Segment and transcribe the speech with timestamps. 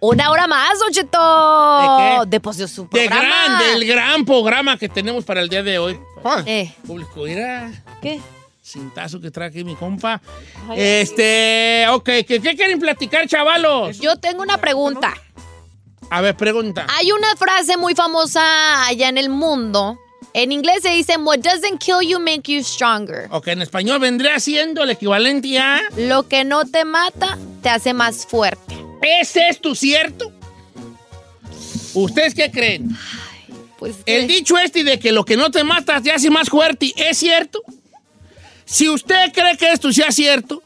[0.00, 1.18] Una hora más, Don Cheto.
[1.78, 2.30] ¿De qué?
[2.30, 3.20] De, pues, de su De programa.
[3.20, 5.98] gran, del gran programa que tenemos para el día de hoy.
[6.46, 8.20] Eh, Público, mira, ¿Qué?
[8.68, 10.20] Cintazo que trae aquí mi compa.
[10.76, 13.98] Este, ok, ¿qué, qué quieren platicar, chavalos?
[13.98, 15.14] Yo tengo una pregunta.
[16.10, 16.86] A ver, pregunta.
[16.96, 19.98] Hay una frase muy famosa allá en el mundo.
[20.34, 23.26] En inglés se dice, What doesn't kill you make you stronger.
[23.30, 25.80] Ok, en español vendría siendo el equivalente a...
[25.96, 28.76] Lo que no te mata te hace más fuerte.
[29.02, 30.32] ¿Ese es tu cierto?
[31.94, 32.96] ¿Ustedes qué creen?
[33.78, 36.92] Pues El dicho este de que lo que no te mata te hace más fuerte,
[36.96, 37.62] ¿es cierto?
[38.68, 40.62] Si usted cree que esto sea cierto,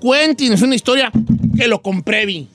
[0.00, 1.10] cuéntenos una historia
[1.56, 2.46] que lo compruebe.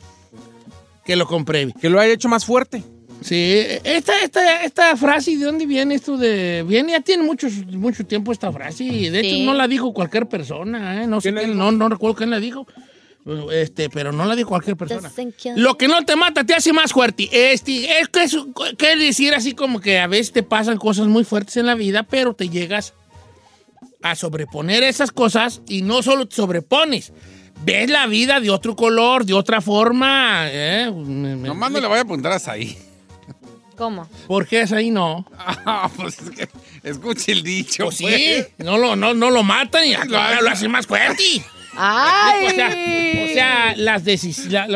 [1.05, 1.73] Que lo compruebe.
[1.81, 2.81] Que lo haya hecho más fuerte.
[3.21, 6.63] Sí, esta, esta, esta frase, ¿de dónde viene esto de...?
[6.65, 9.27] Viene, ya tiene mucho, mucho tiempo esta frase y de Sí.
[9.27, 11.07] hecho no la dijo cualquier persona, ¿eh?
[11.07, 12.67] No sé no, no recuerdo quién la dijo,
[13.51, 15.11] este, pero no la dijo cualquier persona.
[15.55, 17.27] Lo que no te mata te hace más fuerte.
[17.51, 18.37] Este, es que es,
[18.77, 22.03] quiere decir así como que a veces te pasan cosas muy fuertes en la vida,
[22.03, 22.93] pero te llegas
[24.11, 27.13] a sobreponer esas cosas y no solo te sobrepones,
[27.63, 30.47] ves la vida de otro color, de otra forma.
[30.47, 30.91] ¿eh?
[30.91, 32.77] Nomás no le voy a apuntar hasta ahí.
[33.75, 34.09] ¿Cómo?
[34.25, 35.25] ¿Por qué es ahí no?
[35.37, 36.49] Ah, pues es que
[36.81, 37.85] escuche el dicho.
[37.85, 38.51] Pues sí, pues.
[38.57, 41.43] no lo, no, no lo matan y Lo lo, lo hacen más fuerte.
[41.77, 42.47] ¡Ay!
[42.47, 44.69] O sea, o sea, las decisiones.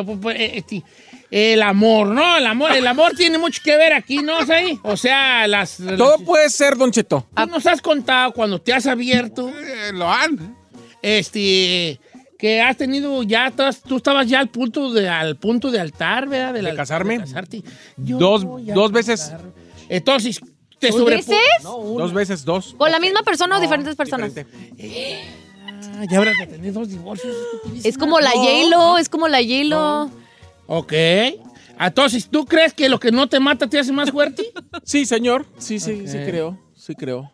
[1.31, 2.37] el amor, ¿no?
[2.37, 4.37] El amor, el amor tiene mucho que ver aquí, ¿no?
[4.49, 4.77] Ahí?
[4.83, 5.77] O sea, las.
[5.97, 7.25] Todo puede ser, Don Cheto.
[7.35, 10.55] Tú nos has contado cuando te has abierto, Eh, lo han.
[11.01, 11.99] este,
[12.37, 16.27] que has tenido ya, estás- tú estabas ya al punto de, al punto de altar,
[16.27, 16.53] ¿verdad?
[16.53, 17.19] ¿De la- casarme?
[17.19, 17.63] casarte.
[17.97, 19.31] Yo Dos- dos veces.
[19.89, 20.39] Entonces,
[20.79, 21.37] te ¿Dos veces?
[21.63, 22.73] Dos veces, dos.
[22.77, 24.33] ¿Con la misma persona o diferentes personas?
[24.33, 25.27] Diferente.
[25.81, 27.35] Ah, ya habrás de tener dos divorcios.
[27.83, 28.31] Es como la.
[28.31, 30.09] J-Lo, es como la J-Lo.
[30.67, 30.93] Ok.
[31.79, 34.43] Entonces, ¿tú crees que lo que no te mata te hace más fuerte?
[34.83, 35.45] Sí, señor.
[35.57, 36.57] Sí, sí, sí creo.
[36.75, 37.31] Sí creo.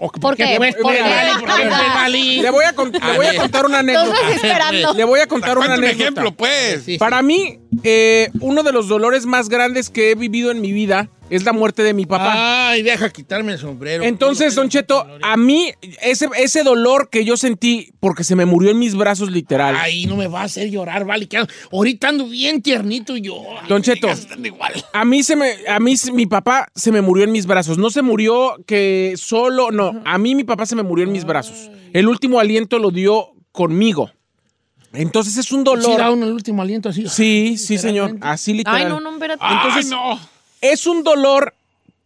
[0.00, 0.56] ¿O ¿Por qué?
[0.80, 0.92] ¿Por.
[0.94, 4.16] Le voy a, cont- le voy a contar una anécdota.
[4.32, 4.94] esperando.
[4.94, 6.20] Le voy a contar una Cuéntame un anécdota.
[6.20, 6.98] ejemplo, pues.
[6.98, 11.10] Para mí, eh, uno de los dolores más grandes que he vivido en mi vida
[11.30, 12.70] es la muerte de mi papá.
[12.70, 14.04] Ay, deja quitarme el sombrero.
[14.04, 18.70] Entonces, Don Cheto, a mí, ese, ese dolor que yo sentí porque se me murió
[18.70, 19.76] en mis brazos literal.
[19.78, 21.28] Ay, no me va a hacer llorar, vale.
[21.28, 21.38] que
[21.72, 23.36] ahorita ando bien tiernito yo.
[23.60, 24.08] Ay, Don Cheto.
[24.42, 24.72] igual.
[24.92, 27.78] A mí se me, a mí mi papá se me murió en mis brazos.
[27.78, 30.00] No se murió que solo, no.
[30.04, 31.70] A mí mi papá se me murió en mis brazos.
[31.92, 34.10] El último aliento lo dio conmigo.
[34.92, 35.98] Entonces es un Sí, dolor.
[35.98, 37.06] da uno el último aliento así.
[37.08, 38.16] Sí, sí, señor.
[38.22, 38.80] Así literal.
[38.82, 39.44] Ay, no, no, espérate.
[39.44, 40.18] Entonces, Ay, no.
[40.60, 41.54] Es un dolor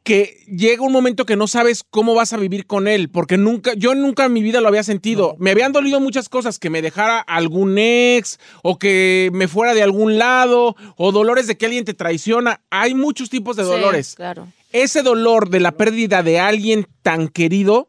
[0.04, 3.72] que llega un momento que no sabes cómo vas a vivir con él, porque nunca,
[3.74, 5.36] yo nunca en mi vida lo había sentido.
[5.38, 9.82] Me habían dolido muchas cosas, que me dejara algún ex, o que me fuera de
[9.84, 12.60] algún lado, o dolores de que alguien te traiciona.
[12.70, 14.14] Hay muchos tipos de Sí, dolores.
[14.16, 14.48] claro.
[14.72, 17.88] Ese dolor de la pérdida de alguien tan querido,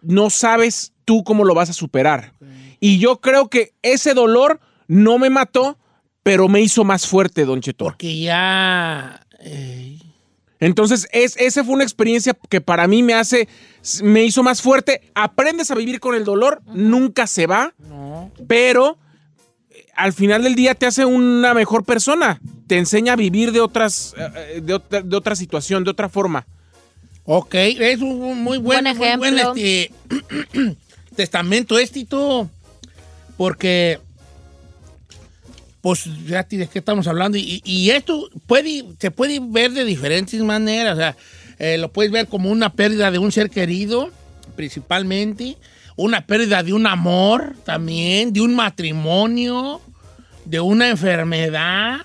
[0.00, 2.32] no sabes tú cómo lo vas a superar.
[2.80, 4.58] Y yo creo que ese dolor
[4.88, 5.76] no me mató,
[6.22, 7.84] pero me hizo más fuerte, Don Cheto.
[7.84, 9.20] Porque ya.
[10.60, 13.48] Entonces, es, esa fue una experiencia que para mí me hace,
[14.02, 15.00] me hizo más fuerte.
[15.14, 17.72] Aprendes a vivir con el dolor, nunca se va,
[18.46, 18.98] pero
[19.70, 22.40] eh, al final del día te hace una mejor persona.
[22.66, 26.10] Te enseña a vivir de otras, eh, eh, de, otra, de otra situación, de otra
[26.10, 26.46] forma.
[27.24, 29.54] Ok, es un muy buen, Buen muy buen, ejemplo.
[29.54, 29.90] este,
[31.16, 32.50] testamento este y todo.
[33.38, 33.98] Porque,
[35.80, 37.38] pues, fíjate de qué estamos hablando.
[37.38, 40.94] Y, y esto puede, se puede ver de diferentes maneras.
[40.94, 41.16] O sea,
[41.58, 44.10] eh, lo puedes ver como una pérdida de un ser querido,
[44.56, 45.56] principalmente.
[45.96, 49.80] Una pérdida de un amor también, de un matrimonio,
[50.44, 52.00] de una enfermedad,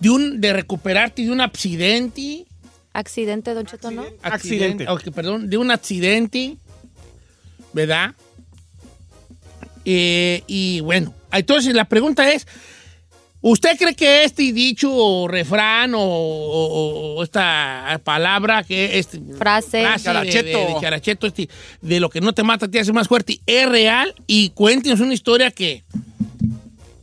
[0.00, 2.44] de, un, de recuperarte de un accidente.
[2.92, 4.04] Accidente, Don Cheto, ¿no?
[4.22, 4.88] Accidente.
[4.88, 6.56] ok, perdón, de un accidente,
[7.72, 8.14] ¿verdad?
[9.84, 12.46] Eh, y bueno, entonces la pregunta es,
[13.40, 19.78] ¿usted cree que este dicho o refrán o, o- o esta palabra que este Frase.
[19.78, 20.58] de- de, Characheto.
[20.58, 21.48] de characheto, este,
[21.82, 24.14] de lo que no te mata te hace más fuerte, es real?
[24.26, 25.84] Y cuéntenos una historia que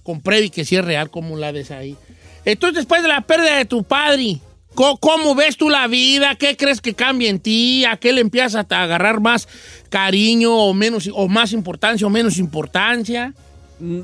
[0.03, 1.95] compruebe que sí es real como la de ahí.
[2.45, 4.39] Entonces, después de la pérdida de tu padre,
[4.73, 6.35] ¿cómo, cómo ves tú la vida?
[6.35, 7.85] ¿Qué crees que cambia en ti?
[7.85, 9.47] ¿A qué le empiezas a agarrar más
[9.89, 13.33] cariño o, menos, o más importancia o menos importancia?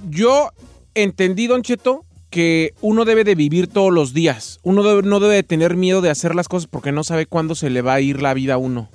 [0.10, 0.50] Yo
[0.96, 4.60] entendí, Don Cheto, que uno debe de vivir todos los días.
[4.64, 7.70] Uno no debe de tener miedo de hacer las cosas porque no sabe cuándo se
[7.70, 8.90] le va a ir la vida a uno.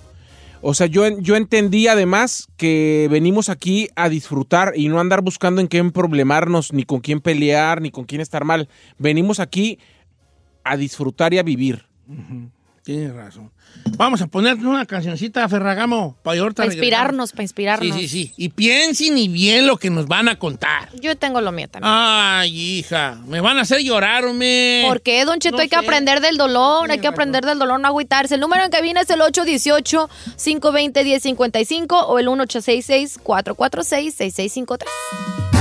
[0.64, 5.60] O sea, yo, yo entendí además que venimos aquí a disfrutar y no andar buscando
[5.60, 8.68] en qué problemarnos, ni con quién pelear, ni con quién estar mal.
[8.96, 9.80] Venimos aquí
[10.62, 11.86] a disfrutar y a vivir.
[12.82, 13.52] Tienes razón.
[13.96, 17.96] Vamos a ponernos una cancioncita a Ferragamo para Para inspirarnos, para inspirarnos.
[17.96, 18.32] Sí, sí, sí.
[18.36, 20.88] Y piensen y bien lo que nos van a contar.
[21.00, 21.94] Yo tengo lo mío también.
[21.94, 24.82] Ay, hija, me van a hacer llorar, hombre.
[24.86, 25.58] ¿Por qué, Don Cheto?
[25.58, 28.34] Hay que aprender del dolor, hay que aprender del dolor, no agüitarse.
[28.34, 35.51] El número en cabina es el 818-520-1055 o el 1866 446 6653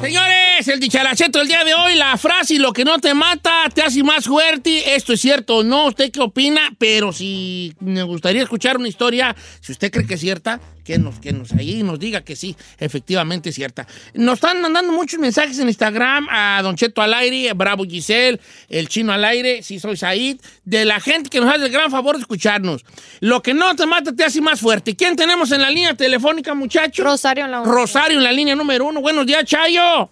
[0.00, 3.82] Señores, el dicharacheto del día de hoy, la frase lo que no te mata te
[3.82, 4.94] hace más fuerte.
[4.94, 9.36] Esto es cierto o no, usted qué opina, pero si me gustaría escuchar una historia,
[9.60, 12.56] si usted cree que es cierta, que nos, que nos ahí nos diga que sí,
[12.78, 13.86] efectivamente es cierta.
[14.14, 18.40] Nos están mandando muchos mensajes en Instagram a Don Cheto al aire, Bravo Giselle,
[18.70, 21.90] el chino al aire, si soy Said, de la gente que nos hace el gran
[21.90, 22.86] favor de escucharnos.
[23.20, 24.96] Lo que no te mata te hace más fuerte.
[24.96, 27.04] ¿Quién tenemos en la línea telefónica, muchachos?
[27.04, 29.02] Rosario en la Rosario en la línea número uno.
[29.02, 30.08] Buenos días, Chayo.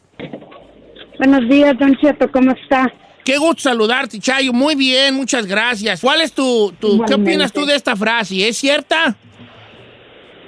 [1.18, 2.92] Buenos días, Don Cheto, ¿cómo está?
[3.24, 4.52] Qué gusto saludarte, Chayo.
[4.52, 6.02] Muy bien, muchas gracias.
[6.02, 8.46] ¿Cuál es tu, tu qué opinas tú de esta frase?
[8.46, 9.16] ¿Es cierta?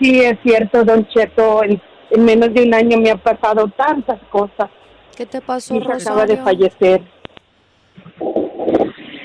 [0.00, 1.81] Sí, es cierto, Don Cheto, en,
[2.11, 4.71] en menos de un año me ha pasado tantas cosas.
[5.17, 7.03] ¿Qué te pasó, Mi hija acaba de fallecer.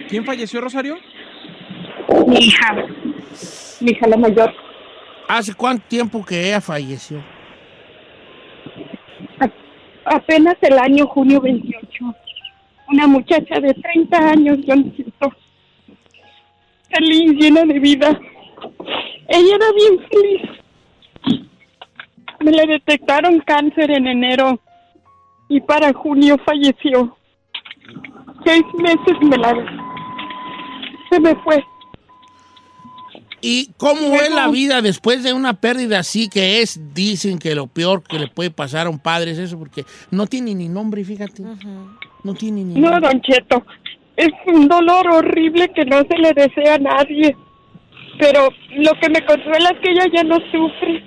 [0.09, 0.97] ¿Quién falleció, Rosario?
[2.27, 2.75] Mi hija,
[3.81, 4.53] mi hija la mayor,
[5.27, 7.23] ¿Hace cuánto tiempo que ella falleció?
[9.39, 12.13] a- apenas el año junio 28.
[12.89, 15.31] Una muchacha de 30 años, Don Cheto.
[16.91, 18.19] Feliz, llena de vida.
[19.29, 20.41] Ella era bien feliz.
[22.43, 24.59] Me le detectaron cáncer en enero
[25.49, 27.15] y para junio falleció.
[28.45, 29.53] Seis meses me la...
[31.09, 31.63] Se me fue.
[33.41, 37.67] ¿Y cómo es la vida después de una pérdida así que es, dicen que lo
[37.67, 41.03] peor que le puede pasar a un padre es eso, porque no tiene ni nombre,
[41.03, 41.43] fíjate.
[42.23, 43.09] No tiene ni No, nombre.
[43.09, 43.65] don Cheto,
[44.15, 47.35] es un dolor horrible que no se le desea a nadie.
[48.17, 51.03] Pero lo que me consuela es que ella ya no sufre,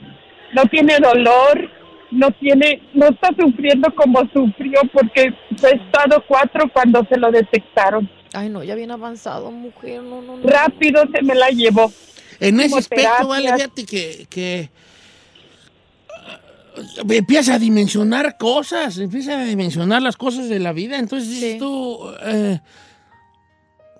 [0.56, 1.70] no tiene dolor,
[2.10, 8.08] no tiene, no está sufriendo como sufrió porque fue estado cuatro cuando se lo detectaron.
[8.32, 10.02] Ay, no, ya bien avanzado, mujer.
[10.02, 10.48] No, no, no.
[10.48, 11.92] Rápido se me la llevó.
[12.40, 14.70] En ese aspecto, vale, fíjate que, que
[16.24, 16.40] ah,
[17.08, 20.98] empieza a dimensionar cosas, empieza a dimensionar las cosas de la vida.
[20.98, 21.56] Entonces Sí.
[21.58, 22.60] tú, eh,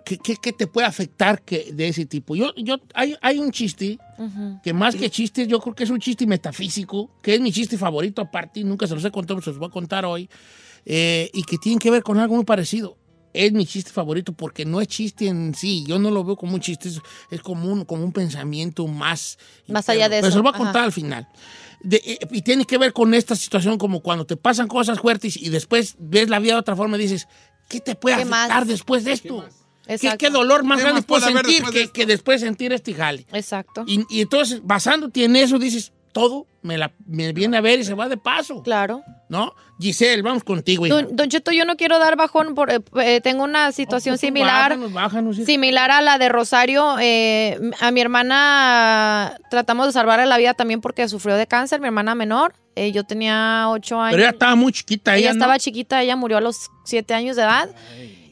[0.07, 2.37] ¿qué, qué, qué te puede afectar que, de ese tipo?
[2.37, 4.61] Yo, yo, hay, hay un chiste Ujú.
[4.63, 7.77] que más que chiste, yo creo que es un chiste metafísico, que es mi chiste
[7.77, 10.31] favorito aparte, nunca se los he contado, se los voy a contar hoy,
[10.85, 12.97] eh, y que tiene que ver con algo muy parecido.
[13.33, 16.55] Es mi chiste favorito porque no es chiste en sí, yo no lo veo como
[16.55, 19.37] un chiste, es, es como, un, como un pensamiento más...
[19.67, 20.65] Más allá de Pero eso, se los voy a ajá.
[20.65, 21.29] contar al final.
[21.83, 25.37] De- eh, y tiene que ver con esta situación como cuando te pasan cosas fuertes
[25.37, 27.29] y después ves la vida de otra forma y dices,
[27.69, 28.69] ¿qué te puede ¿Qué afectar más?
[28.69, 29.45] después de esto?
[29.87, 31.93] ¿Qué, qué dolor más ¿Qué grande más puedo sentir después de que, esto?
[31.93, 33.27] que después sentir este jale?
[33.33, 33.85] Exacto.
[33.87, 37.85] Y, y entonces, basándote en eso, dices, todo, me, la, me viene a ver y
[37.85, 38.63] se va de paso.
[38.63, 39.03] Claro.
[39.29, 39.53] ¿No?
[39.79, 40.87] Giselle, vamos contigo.
[40.87, 40.95] hija.
[40.95, 44.23] Don, Don Cheto, yo no quiero dar bajón, por, eh, eh, tengo una situación Pues
[44.23, 44.71] tú similar.
[44.71, 45.37] Bájanos, bájanos.
[45.37, 50.81] Similar a la de Rosario, eh, a mi hermana tratamos de salvarle la vida también
[50.81, 52.55] porque sufrió de cáncer, mi hermana menor.
[52.77, 54.13] Eh, yo tenía ocho años.
[54.13, 55.17] Pero ella estaba muy chiquita.
[55.17, 55.39] ella Ella, ¿no?
[55.39, 57.69] estaba chiquita, ella murió a los siete años de edad.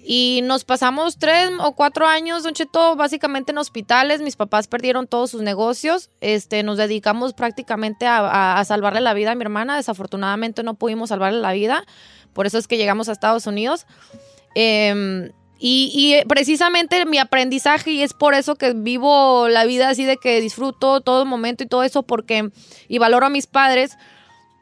[0.07, 4.21] Y nos pasamos tres o cuatro años, Don Cheto, básicamente en hospitales.
[4.21, 6.11] Mis papás perdieron todos sus negocios.
[6.21, 9.77] Este, nos dedicamos prácticamente a, a- a salvarle la vida a mi hermana.
[9.77, 11.85] Desafortunadamente no pudimos salvarle la vida.
[12.35, 13.87] Por eso es que llegamos a Estados Unidos.
[14.55, 19.89] Em, y, y, eh, precisamente mi aprendizaje, y es por eso que vivo la vida
[19.89, 22.51] así de que disfruto todo momento y todo eso, porque,
[22.89, 23.97] y valoro a mis padres,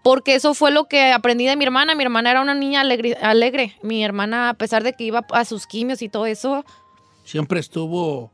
[0.02, 1.94] porque eso fue lo que aprendí de mi hermana.
[1.94, 3.76] Mi hermana era una niña alegre.
[3.82, 6.64] Mi hermana, a pesar de que iba a sus quimios y todo eso,
[7.24, 8.32] Siempre estuvo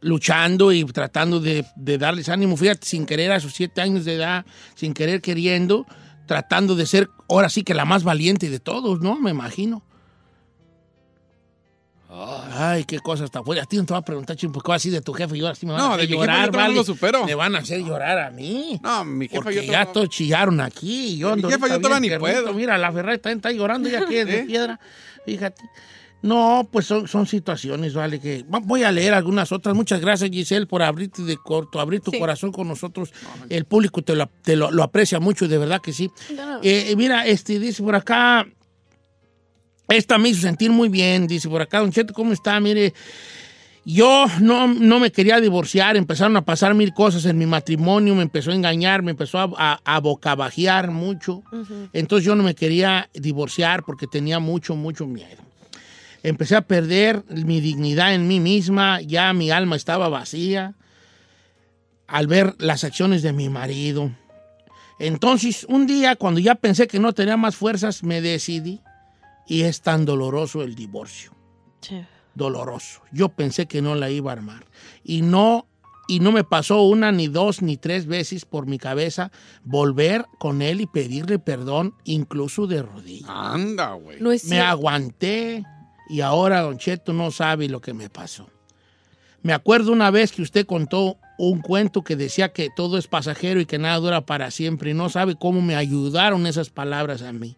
[0.00, 2.56] luchando y tratando de, de darles ánimo.
[2.56, 5.86] Fíjate, sin querer a sus siete años de edad, sin querer queriendo,
[6.26, 9.18] tratando de ser ahora sí que la más valiente de todos, ¿no?
[9.18, 9.82] Me imagino.
[12.52, 13.62] Ay, qué cosa está fuera.
[13.62, 15.36] A ti no te va a preguntar, ching, ¿por qué así de tu jefe?
[15.36, 16.68] Y ahora sí me van No, a hacer de mi jefe llorar, yo todavía no
[16.68, 16.74] ¿vale?
[16.74, 17.24] lo supero.
[17.26, 18.80] Me van a hacer llorar a mí.
[18.82, 21.16] No, mi jefa Porque yo ya todos chillaron aquí.
[21.18, 22.52] Yo Mi jefa, yo todavía ni puedo.
[22.54, 24.44] Mira, la Ferrari también está llorando ya que es de ¿Eh?
[24.44, 24.80] piedra.
[25.24, 25.62] Fíjate.
[26.20, 28.18] No, pues son, son situaciones, ¿vale?
[28.18, 29.76] Que voy a leer algunas otras.
[29.76, 32.18] Muchas gracias, Giselle, por abrirte de corto, abrir tu Sí.
[32.18, 33.12] corazón con nosotros.
[33.48, 36.10] El público te lo, te lo- lo aprecia mucho, de verdad que sí.
[36.64, 38.44] Eh, mira, este dice por acá,
[39.88, 41.26] esta me hizo sentir muy bien.
[41.26, 42.58] Dice por acá, Don Cheto, ¿cómo está?
[42.60, 42.94] Mire,
[43.84, 48.22] yo no, no me quería divorciar, empezaron a pasar mil cosas en mi matrimonio, me
[48.22, 51.42] empezó a engañar, me empezó a, a, a bocabajear mucho.
[51.94, 55.42] Entonces yo no me quería divorciar porque tenía mucho, mucho miedo.
[56.22, 60.74] Empecé a perder mi dignidad en mí misma, ya mi alma estaba vacía
[62.06, 64.10] al ver las acciones de mi marido.
[64.98, 68.80] Entonces, un día, cuando ya pensé que no tenía más fuerzas, me decidí
[69.48, 71.32] y es tan doloroso el divorcio
[72.34, 73.02] doloroso.
[73.12, 74.64] Yo pensé que no la iba a armar.
[75.04, 75.66] Y no,
[76.06, 79.30] y no me pasó una, ni dos, ni tres veces por mi cabeza
[79.64, 83.28] volver con él y pedirle perdón, incluso de rodillas.
[83.28, 84.20] Anda, güey.
[84.20, 84.68] no es Me cierto.
[84.68, 85.64] aguanté
[86.08, 88.48] y ahora Don Cheto no sabe lo que me pasó.
[89.42, 93.60] Me acuerdo una vez que usted contó un cuento que decía que todo es pasajero
[93.60, 97.32] y que nada dura para siempre y no sabe cómo me ayudaron esas palabras a
[97.32, 97.56] mí.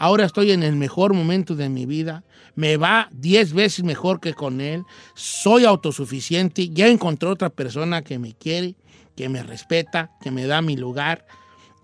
[0.00, 2.24] Ahora estoy en el mejor momento de mi vida.
[2.54, 4.82] Me va diez veces mejor que con él.
[5.14, 6.70] Soy autosuficiente.
[6.70, 8.74] Ya encontré otra persona que me quiere,
[9.14, 11.26] que me respeta, que me da mi lugar,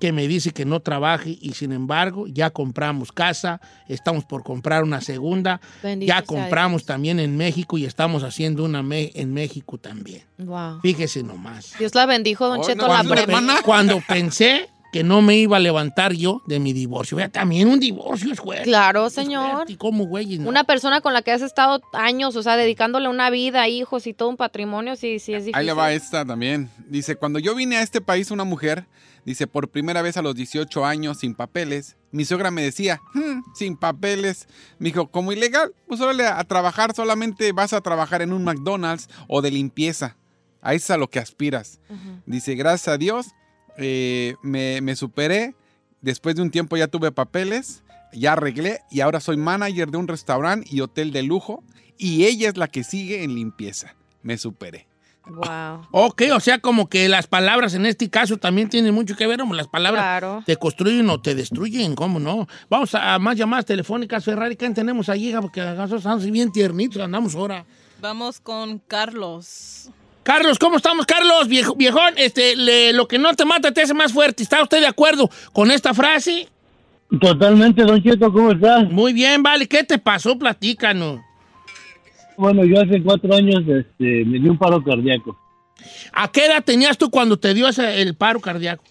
[0.01, 4.83] que me dice que no trabaje y sin embargo ya compramos casa, estamos por comprar
[4.83, 9.79] una segunda, Bendito ya compramos también en México y estamos haciendo una me- en México
[9.79, 10.23] también.
[10.39, 10.81] Wow.
[10.83, 11.75] Fíjese nomás.
[11.79, 15.59] Dios la bendijo, Don Oh, Cheto, no, la cuando cuando pensé que no me iba
[15.59, 17.19] a levantar yo de mi divorcio.
[17.19, 18.65] Vea, también un divorcio es fuerte.
[18.65, 19.71] Claro, señor.
[19.71, 20.39] ¿Y cómo, güey?
[20.39, 20.49] No.
[20.49, 24.15] Una persona con la que has estado años, o sea, dedicándole una vida, hijos y
[24.15, 25.55] todo un patrimonio, sí, sí es difícil.
[25.59, 26.71] Ahí le va esta también.
[26.89, 28.87] Dice, cuando yo vine a este país una mujer,
[29.27, 33.41] dice, por primera vez a los 18 años sin papeles, mi suegra me decía, "Hmm,
[33.55, 34.49] sin papeles.
[34.79, 39.09] Me dijo, como ilegal, pues órale a trabajar, solamente vas a trabajar en un McDonald's
[39.29, 40.17] o de limpieza.
[40.63, 41.81] Ahí es a lo que aspiras.
[42.25, 43.27] Dice, gracias a Dios,
[43.79, 45.55] eh, me, me superé.
[46.01, 50.09] Después de un tiempo ya tuve papeles, ya arreglé y ahora soy manager de un
[50.09, 51.63] restaurante y hotel de lujo.
[51.99, 53.95] Y ella es la que sigue en limpieza.
[54.23, 54.87] Me superé.
[55.29, 55.89] Wow.
[55.91, 59.41] Ok, o sea, como que las palabras en este caso también tienen mucho que ver,
[59.41, 60.43] hombre, las palabras Claro.
[60.47, 62.47] te construyen o te destruyen, ¿cómo no?
[62.71, 65.31] Vamos a más llamadas telefónicas, Ferrari, ¿quién tenemos ahí?
[65.31, 65.43] hija?
[65.43, 67.65] Porque nosotros estamos bien tiernitos, andamos ahora.
[68.01, 69.91] Vamos con Carlos.
[70.27, 71.47] Carlos, ¿cómo estamos, Carlos?
[71.47, 74.43] Viejo, viejón, este, le- lo que no te mata te hace más fuerte.
[74.43, 76.49] ¿Está usted de acuerdo con esta frase?
[77.21, 78.91] Totalmente, Don Cheto, ¿cómo estás?
[78.91, 79.69] Muy bien, vale.
[79.69, 80.37] ¿Qué te pasó?
[80.37, 81.21] Platícanos.
[82.37, 85.39] Bueno, yo hace cuatro años este, me dio un paro cardíaco.
[86.13, 88.83] ¿A qué edad tenías tú cuando te dio ese- el paro cardíaco?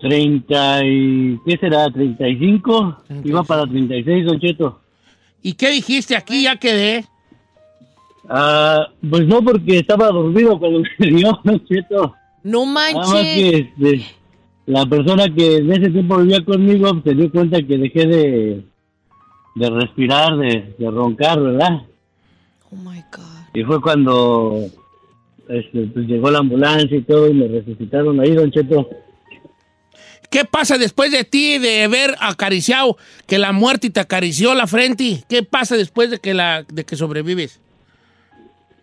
[0.00, 1.38] Treinta y...
[1.46, 1.90] ¿Qué será?
[1.90, 3.02] ¿Treinta y cinco?
[3.24, 4.82] Iba para treinta y seis, Don Cheto.
[5.40, 6.14] ¿Y qué dijiste?
[6.14, 7.06] Aquí ya quedé.
[8.28, 12.14] Ah, pues no, porque estaba dormido cuando me dio, Cheto.
[12.42, 13.22] No Nada más manches.
[13.22, 14.06] que este,
[14.66, 18.64] la persona que en ese tiempo vivía conmigo se dio cuenta que dejé de,
[19.54, 21.82] de respirar, de, de roncar, ¿verdad?
[22.70, 23.24] Oh my God.
[23.54, 24.66] Y fue cuando
[25.48, 28.88] este, pues, llegó la ambulancia y todo y me resucitaron ahí, Don Cheto.
[30.30, 35.22] ¿Qué pasa después de ti de haber acariciado que la muerte te acarició la frente?
[35.28, 37.60] ¿Qué pasa después de que la de que sobrevives?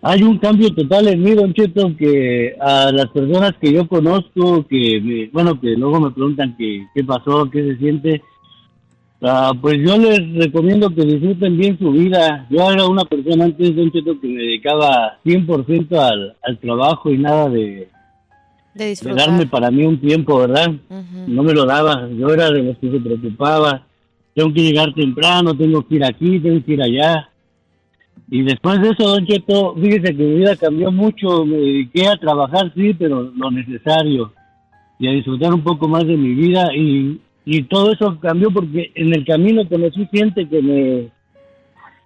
[0.02, 4.66] Hay un cambio total en mí, Don Cheto, que a las personas que yo conozco,
[4.68, 8.22] que me- bueno, que luego me preguntan que, qué pasó, qué se siente,
[9.22, 12.48] ah, pues yo les recomiendo que disfruten bien su vida.
[12.50, 17.18] Yo era una persona antes, Don Cheto, que me dedicaba 100% al, al trabajo y
[17.18, 17.88] nada de,
[18.74, 20.72] De de darme para mí un tiempo, ¿verdad?
[21.28, 23.86] No me lo daba, yo era de los que se preocupaba.
[24.34, 27.28] Tengo que llegar temprano, tengo que ir aquí, tengo que ir allá.
[28.34, 31.46] Y después de eso, Don Cheto, fíjese que mi vida cambió mucho.
[31.46, 34.32] Me dediqué a trabajar, sí, pero lo necesario.
[35.00, 36.74] Y a disfrutar un poco más de mi vida.
[36.74, 41.10] Y, y todo eso cambió porque en el camino conocí gente que me,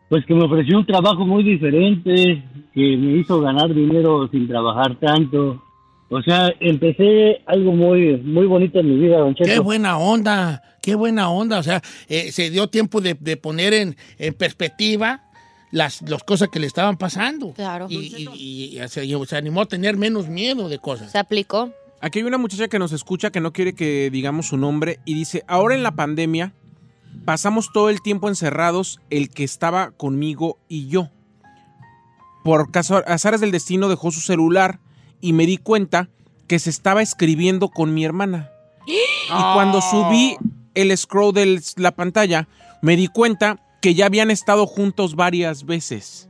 [0.10, 4.96] pues que me ofreció un trabajo muy diferente, que me hizo ganar dinero sin trabajar
[5.00, 5.62] tanto.
[6.10, 9.48] O sea, empecé algo muy, muy bonito en mi vida, Don Cheto.
[9.48, 11.60] Qué buena onda, qué buena onda.
[11.60, 15.25] O sea, eh, se dio tiempo de, de poner en, en perspectiva
[15.76, 17.52] las, las cosas que le estaban pasando.
[17.52, 17.88] Claro.
[17.90, 17.98] Y,
[18.38, 21.12] y- y se, se animó a tener menos miedo de cosas.
[21.12, 21.70] Se aplicó.
[22.00, 25.16] Aquí hay una muchacha que nos escucha que no quiere que digamos su nombre y
[25.16, 26.54] dice, ahora en la pandemia
[27.26, 31.10] pasamos todo el tiempo encerrados el que estaba conmigo y yo.
[32.46, 32.70] Por
[33.08, 34.80] azares del destino dejó su celular
[35.20, 36.08] y me di cuenta
[36.48, 38.50] que se estaba escribiendo con mi hermana.
[38.88, 40.38] Y cuando subí
[40.74, 42.48] el scroll de la pantalla,
[42.82, 46.28] me di cuenta que ya habían estado juntos varias veces.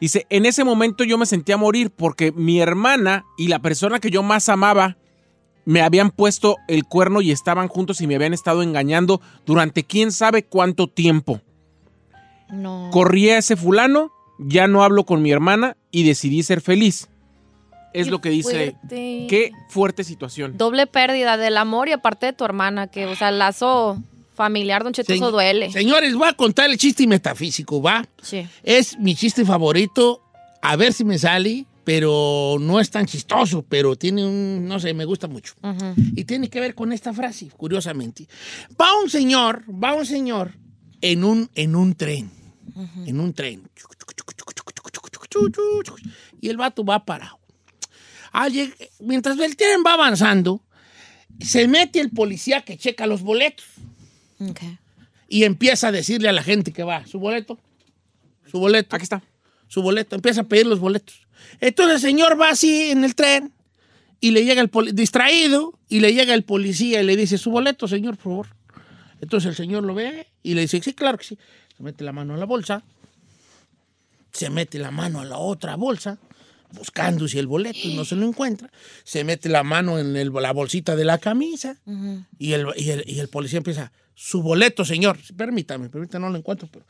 [0.00, 4.10] Dice, en ese momento yo me sentía morir porque mi hermana y la persona que
[4.10, 4.96] yo más amaba
[5.64, 10.10] me habían puesto el cuerno y estaban juntos y me habían estado engañando durante quién
[10.10, 11.40] sabe cuánto tiempo.
[12.50, 12.90] No.
[12.90, 17.08] Corrí a ese fulano, ya no hablo con mi hermana y decidí ser feliz.
[17.94, 18.50] Es Qué lo que dice.
[18.72, 19.26] fuerte.
[19.30, 20.58] Qué fuerte situación.
[20.58, 24.02] Doble pérdida del amor y aparte de tu hermana, que, o sea, lazo
[24.36, 25.72] familiar, Don Cheto, eso duele.
[25.72, 28.06] Señores, voy a contar el chiste metafísico, ¿va?
[28.22, 28.46] Sí.
[28.62, 30.22] Es mi chiste favorito.
[30.62, 34.92] A ver si me sale, pero no es tan chistoso, pero tiene un, no sé,
[34.94, 35.54] me gusta mucho.
[36.16, 38.26] Y tiene que ver con esta frase, curiosamente.
[38.80, 40.52] Va un señor, va un señor
[41.00, 42.30] en un, en un tren.
[43.06, 43.62] En un tren.
[46.40, 47.38] Y el vato va parado.
[48.98, 50.62] Mientras el tren va avanzando,
[51.40, 53.66] se mete el policía que checa los boletos
[54.40, 54.60] Ok.
[55.28, 57.58] y empieza a decirle a la gente que va, su boleto,
[58.50, 59.22] su boleto, Aquí está.
[59.68, 61.26] su boleto, empieza a pedir los boletos.
[61.60, 63.52] Entonces el señor va así en el tren
[64.20, 67.86] y le llega el distraído y le llega el policía y le dice, su boleto,
[67.88, 68.46] señor, por favor.
[69.20, 71.38] Entonces el señor lo ve y le dice, sí, claro que sí.
[71.76, 72.82] Se mete la mano a la bolsa,
[74.32, 76.18] se mete la mano a la otra bolsa,
[76.72, 78.70] buscando si el boleto y no se lo encuentra.
[79.04, 81.76] Se mete la mano en el- la bolsita de la camisa
[82.38, 85.18] y, el, y, el, y el policía empieza, su boleto, señor.
[85.36, 86.84] Permítame, permítame, no lo encuentro, pero...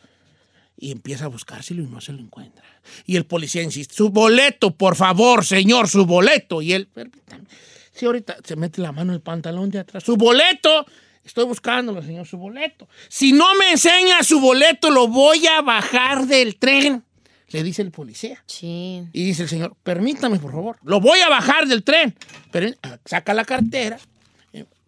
[0.79, 2.65] Y empieza a buscárselo y no se lo encuentra.
[3.05, 6.63] Y el policía insiste, su boleto, por favor, señor, su boleto.
[6.63, 7.45] Y él, permítame.
[7.93, 10.05] Sí, ahorita se mete la mano en el pantalón de atrás.
[10.05, 10.87] Su boleto.
[11.25, 12.89] Estoy buscándolo, señor, su boleto.
[13.09, 17.03] Si no me enseña su boleto, lo voy a bajar del tren.
[17.49, 18.45] Le dice el policía.
[18.47, 19.03] Sí.
[19.13, 22.15] Y dice el señor, permítame, por favor, lo voy a bajar del tren.
[22.53, 23.99] Pero ah, saca la cartera,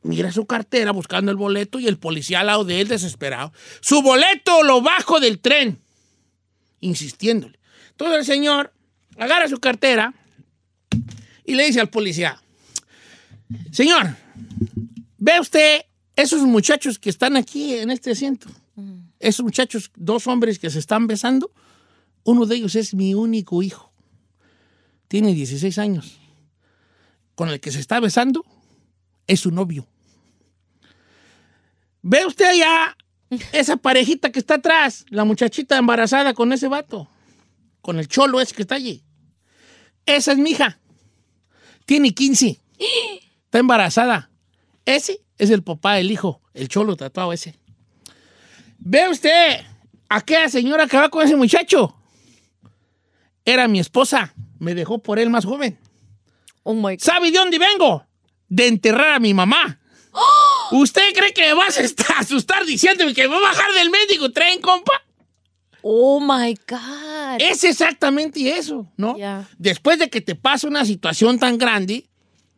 [0.08, 3.52] mira su cartera buscando el boleto y el policía al lado de él desesperado.
[3.80, 5.78] Su boleto lo bajo del tren,
[6.80, 7.58] insistiéndole.
[7.90, 8.72] Entonces el señor
[9.18, 10.14] agarra su cartera
[11.44, 12.40] y le dice al policía,
[13.70, 14.16] señor,
[15.18, 15.82] ve usted
[16.16, 18.48] esos muchachos que están aquí en este asiento.
[19.20, 21.52] Esos muchachos, dos hombres que se están besando.
[22.24, 23.92] Uno de ellos es mi único hijo.
[25.08, 26.18] Tiene 16 años.
[27.34, 28.44] Con el que se está besando
[29.26, 29.86] es su novio.
[32.10, 32.96] ¿Ve usted allá
[33.52, 35.04] esa parejita que está atrás?
[35.10, 37.06] La muchachita embarazada con ese vato.
[37.82, 39.04] Con el cholo ese que está allí.
[40.06, 40.78] Esa es mi hija.
[41.84, 42.62] Tiene 15.
[43.44, 44.30] Está embarazada.
[44.86, 46.40] Ese es el papá del hijo.
[46.54, 47.58] El cholo tatuado ese.
[48.78, 49.60] ¿Ve usted
[50.08, 51.94] aquella señora que va con ese muchacho?
[53.44, 54.32] Era mi esposa.
[54.58, 55.78] Me dejó por él más joven.
[56.62, 57.00] Oh my God.
[57.00, 58.06] ¿Sabe de dónde vengo?
[58.48, 59.78] De enterrar a mi mamá.
[60.72, 61.82] ¿Usted cree que me vas a
[62.18, 65.02] asustar diciéndome que me voy a bajar del médico tren, compa?
[65.82, 67.38] Oh my God.
[67.38, 69.16] Es exactamente eso, ¿no?
[69.16, 69.48] Ya.
[69.58, 72.06] Después de que te pasa una situación tan grande,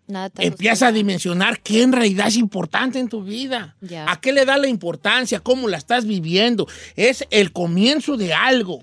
[0.07, 3.77] Nada empieza a dimensionar qué en realidad es importante en tu vida.
[3.81, 4.11] Ya.
[4.11, 5.41] ¿A qué le da la importancia?
[5.41, 6.67] ¿Cómo la estás viviendo?
[6.97, 8.83] Es el comienzo de algo.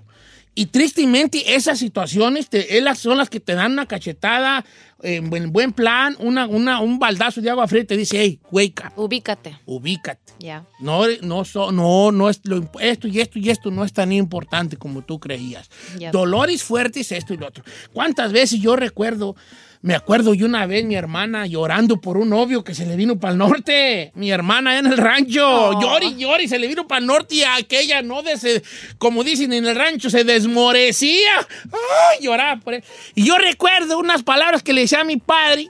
[0.59, 4.65] Y tristemente esas situaciones te- ellas son las que te dan una cachetada
[5.03, 8.39] en buen, buen plan, una, una, un baldazo de agua fría y te dice, hey,
[8.51, 9.59] wake up, Ubícate.
[9.67, 10.33] ubícate.
[10.39, 10.65] Ya.
[10.79, 14.11] No, no, so- no, no es lo, esto y esto y esto no es tan
[14.11, 15.69] importante como tú creías.
[16.11, 17.63] Dolores fuertes, esto y lo otro.
[17.93, 19.35] ¿Cuántas veces yo recuerdo,
[19.81, 23.19] me acuerdo yo una vez mi hermana llorando por un novio que se le vino
[23.19, 24.11] para el norte?
[24.15, 25.81] Mi hermana en el rancho, Oh.
[25.81, 28.61] llori, llori, se le vino para el norte y aquella no, de
[28.97, 31.37] como dicen en el rancho, se desmorecía.
[31.71, 32.83] Ay, lloraba por él.
[33.15, 35.67] Y yo recuerdo unas palabras que le decía a mi padre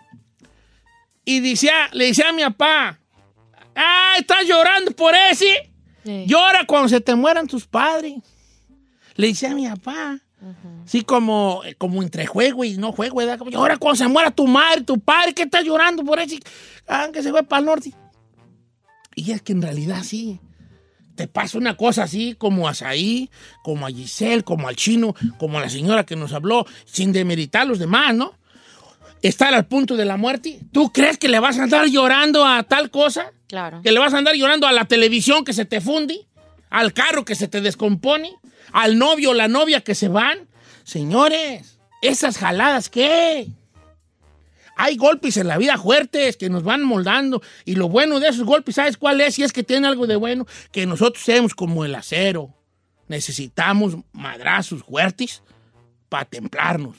[1.26, 3.00] y decía, le decía a mi papá,
[3.80, 5.70] Ah, estás llorando por ese.
[6.04, 6.24] Sí.
[6.26, 8.14] Llora cuando se te mueran tus padres.
[9.16, 10.20] Le decía a mi papá.
[10.86, 13.40] Sí, como, como entre juego y no juego, ¿verdad?
[13.40, 16.40] Como, Llora cuando se muera tu madre, tu padre, que estás llorando por ese.
[16.88, 17.94] Ah, que se fue para el norte.
[19.16, 20.40] Y es que en realidad sí.
[21.16, 23.32] Te pasa una cosa así, como a Saí,
[23.64, 27.64] como a Giselle, como al chino, como a la señora que nos habló, sin demeritar
[27.64, 28.34] a los demás, ¿no?
[29.24, 30.60] Estar al punto de la muerte.
[30.72, 33.34] ¿Tú crees que le vas a andar llorando a tal cosa?
[33.48, 33.82] Claro.
[33.82, 36.28] que le vas a andar llorando a la televisión que se te funde,
[36.70, 38.36] al carro que se te descompone,
[38.72, 40.48] al novio o la novia que se van.
[40.84, 43.48] Señores, esas jaladas, ¿qué?
[44.76, 48.46] Hay golpes en la vida fuertes que nos van moldando y lo bueno de esos
[48.46, 49.36] golpes, ¿sabes cuál es?
[49.36, 52.54] Si es que tiene algo de bueno, que nosotros seamos como el acero.
[53.08, 55.42] Necesitamos madrazos fuertes
[56.10, 56.96] para templarnos.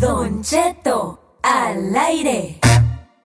[0.00, 2.60] Don Cheto, al aire.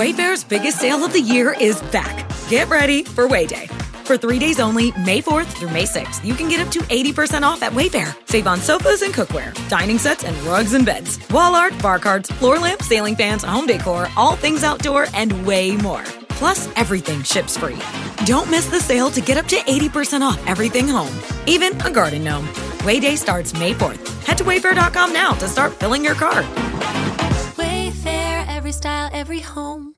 [0.00, 2.26] Wayfair's biggest sale of the year is back.
[2.48, 3.68] Get ready for Wayday.
[4.06, 7.42] For three days only, May 4th through May 6th, you can get up to 80%
[7.42, 8.08] off at Wayfair.
[8.26, 12.30] Save on sofas and cookware, dining sets and rugs and beds, wall art, bar cards,
[12.30, 16.02] floor lamps, ceiling fans, home decor, all things outdoor, and way more.
[16.30, 17.78] Plus, everything ships free.
[18.24, 21.14] Don't miss the sale to get up to 80% off everything home,
[21.46, 22.48] even a garden gnome.
[22.86, 24.00] Wayday starts May 4th.
[24.22, 26.46] Head to wayfair.com now to start filling your cart.
[28.70, 29.94] Wayfair, every style, every home.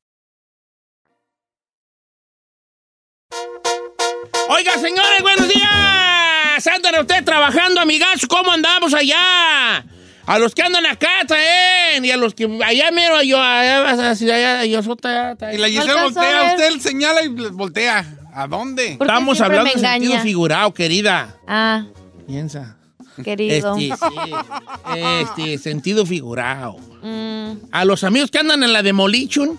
[4.49, 6.67] Oiga, señores, buenos días.
[6.67, 8.27] Andan ustedes trabajando, amigas.
[8.29, 9.85] ¿Cómo andamos allá?
[10.25, 14.11] A los que andan acá traen y a los que allá mero, yo, allá, allá,
[14.11, 18.05] allá, yo, sota, Y la Giselle voltea, usted señala y voltea.
[18.35, 18.93] ¿A dónde?
[18.93, 21.37] Estamos hablando en sentido figurado, querida.
[21.47, 21.85] Ah,
[22.27, 22.79] Piensa.
[23.23, 23.77] Querido.
[23.77, 24.33] Este, sí,
[24.97, 26.77] este, sentido figurado.
[27.03, 29.59] Mm, A los amigos que andan en la demolition,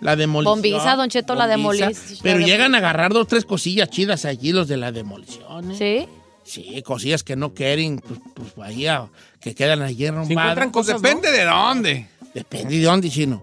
[0.00, 0.54] la demolición.
[0.56, 1.92] Bombiza, Don Cheto, la demolición.
[2.22, 5.72] Pero La llegan a agarrar dos, tres cosillas chidas allí, los de la demolición.
[5.72, 6.06] ¿eh?
[6.44, 6.62] ¿Sí?
[6.74, 9.08] Sí, cosillas que no quieren, pues, pues ahí, a-
[9.40, 10.68] que quedan allí encuentran rombadas.
[10.72, 12.08] Pues depende de dónde.
[12.34, 13.42] Depende de dónde, chino.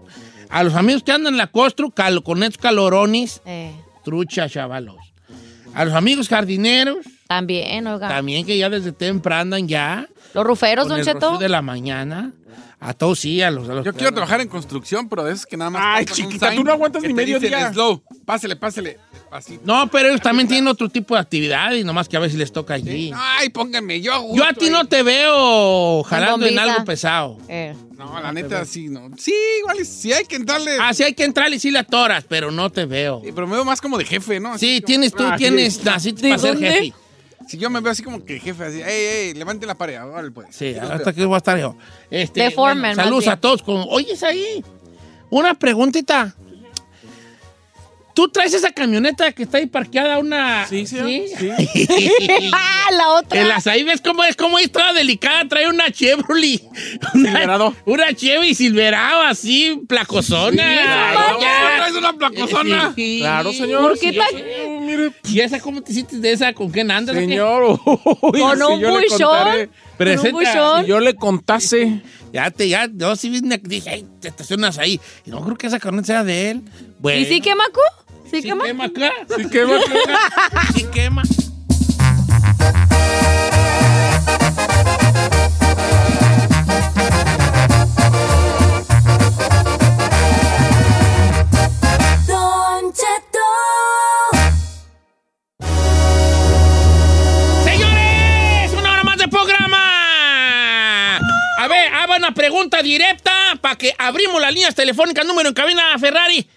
[0.50, 3.72] A los amigos que andan en la costru, cal- con estos calorones, Eh,
[4.04, 4.96] trucha, chavalos.
[5.74, 6.98] A los amigos jardineros,
[7.40, 8.08] también, oiga.
[8.08, 10.08] también que ya desde temprano andan ya.
[10.34, 11.38] Los ruferos, con Don el Cheto.
[11.38, 12.32] de la mañana.
[12.82, 13.68] A todos sí, a los...
[13.68, 15.82] A los Yo quiero trabajar en construcción, pero esos que nada más.
[15.84, 17.72] Ay, chiquita, tú no aguantas ni medio día.
[17.74, 18.98] Slow, pásele, pásele.
[19.30, 19.60] Así.
[19.64, 22.50] No, pero ellos también tienen otro tipo de actividad y nomás que a veces les
[22.50, 23.12] toca allí.
[23.14, 24.70] Ay, pónganme, yo Yo a ti ahí.
[24.72, 27.38] no te veo jalando en algo pesado.
[27.48, 27.76] Eh.
[27.98, 29.10] No, la neta, sí, no.
[29.18, 30.78] Sí, igual, sí hay que entrarle.
[30.80, 33.20] Ah, sí hay que entrar y sí la toras, pero no te veo.
[33.22, 34.54] Sí, pero me veo más como de jefe, ¿no?
[34.54, 35.80] Así Sí, como- tienes, tú Ah, tienes, sí.
[35.84, 36.94] naciste para ser jefe.
[37.50, 40.30] Si yo me veo así como que jefe, así, ey, ey, levante la pared, órale,
[40.30, 40.46] pues.
[40.52, 41.74] Sí, hasta que voy a estar yo.
[42.08, 43.60] Este, más saludos a todos.
[43.60, 44.64] Con, Oyes ahí,
[45.30, 46.36] una preguntita.
[48.20, 50.66] ¿Tú traes esa camioneta que está ahí parqueada una...
[50.66, 51.48] Sí, sí, sí.
[52.52, 53.40] Ah, la otra.
[53.40, 55.48] En las ahí ves cómo es, cómo es toda delicada.
[55.48, 56.60] Trae una Chevrolet.
[57.14, 57.74] Una, Silverado.
[57.86, 60.52] una Chevy Silverado así, placosona.
[61.14, 61.74] No, Ya.
[61.78, 62.92] traes una placosona.
[62.94, 63.20] Sí.
[63.20, 63.82] Claro, señor.
[63.82, 64.42] ¿Por qué Sí, tan- sí,
[64.82, 66.52] mire, ¿Y esa cómo te hiciste de esa?
[66.52, 67.16] ¿Con quién andas?
[67.16, 67.24] o qué?
[67.24, 67.62] señor.
[68.22, 69.28] uy, Con si un yo le buchón.
[69.28, 70.30] contaré, Presenta.
[70.30, 70.82] Con un buchón.
[70.82, 72.02] Si yo le contase.
[72.34, 73.28] Ya te, ya, yo sí
[73.64, 75.00] dije, ay, te estacionas ahí.
[75.26, 76.62] Y no creo que esa camioneta sea de él.
[77.00, 77.18] Bueno.
[77.20, 77.80] ¿Y sí quema, cu?
[78.30, 78.64] ¿Sí, ¿Sí quema?
[78.64, 79.12] quema acá?
[79.36, 80.66] Sí quema acá.
[80.74, 81.22] Sí quema.
[92.26, 93.46] Don Cheto.
[97.64, 101.16] Señores, una hora más de programa.
[101.58, 105.26] A ver, haga una pregunta directa para que abrimos las líneas telefónicas.
[105.26, 106.48] Número en cabina Ferrari.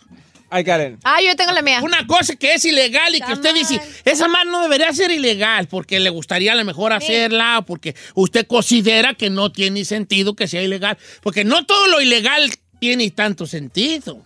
[0.50, 0.98] Got it.
[1.04, 1.80] Ah, yo tengo la mía.
[1.82, 5.68] Una cosa que es ilegal y que usted dice, esa más no debería ser ilegal
[5.68, 10.34] porque le gustaría a lo mejor hacerla o porque usted considera que no tiene sentido
[10.34, 10.96] que sea ilegal.
[11.22, 14.24] Porque no todo lo ilegal tiene tanto sentido.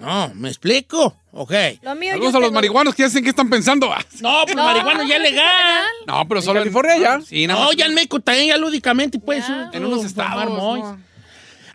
[0.00, 1.16] No, ¿me explico?
[1.32, 1.52] Ok.
[1.82, 3.92] Lo mío Saludos a los tengo- marihuanos que hacen que están pensando.
[3.92, 5.84] Ah, No, pues No, marihuana ya es legal.
[6.06, 7.20] No, pero solo California ya.
[7.20, 7.76] Sí, nada No, más.
[7.76, 9.68] ya en México también ya lúdicamente puede ser.
[9.72, 10.46] En unos estados.
[10.46, 10.98] ¿no?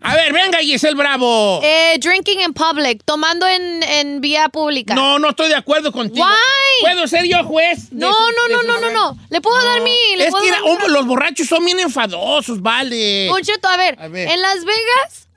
[0.04, 1.60] A ver, venga, Giselle Bravo.
[1.62, 4.94] Eh, drinking in public, tomando en, en vía pública.
[4.96, 6.26] No, no estoy de acuerdo contigo.
[6.26, 6.80] Why?
[6.92, 7.92] ¿Puedo ser yo juez?
[7.92, 9.18] No, su- no, no, no, no, no.
[9.30, 9.94] Le puedo dar mi.
[10.16, 13.26] Le Es puedo que dar era- mi- los borrachos son bien enfadosos, vale.
[13.28, 14.28] Don Cheto, a ver, A ver.
[14.28, 15.28] en Las Vegas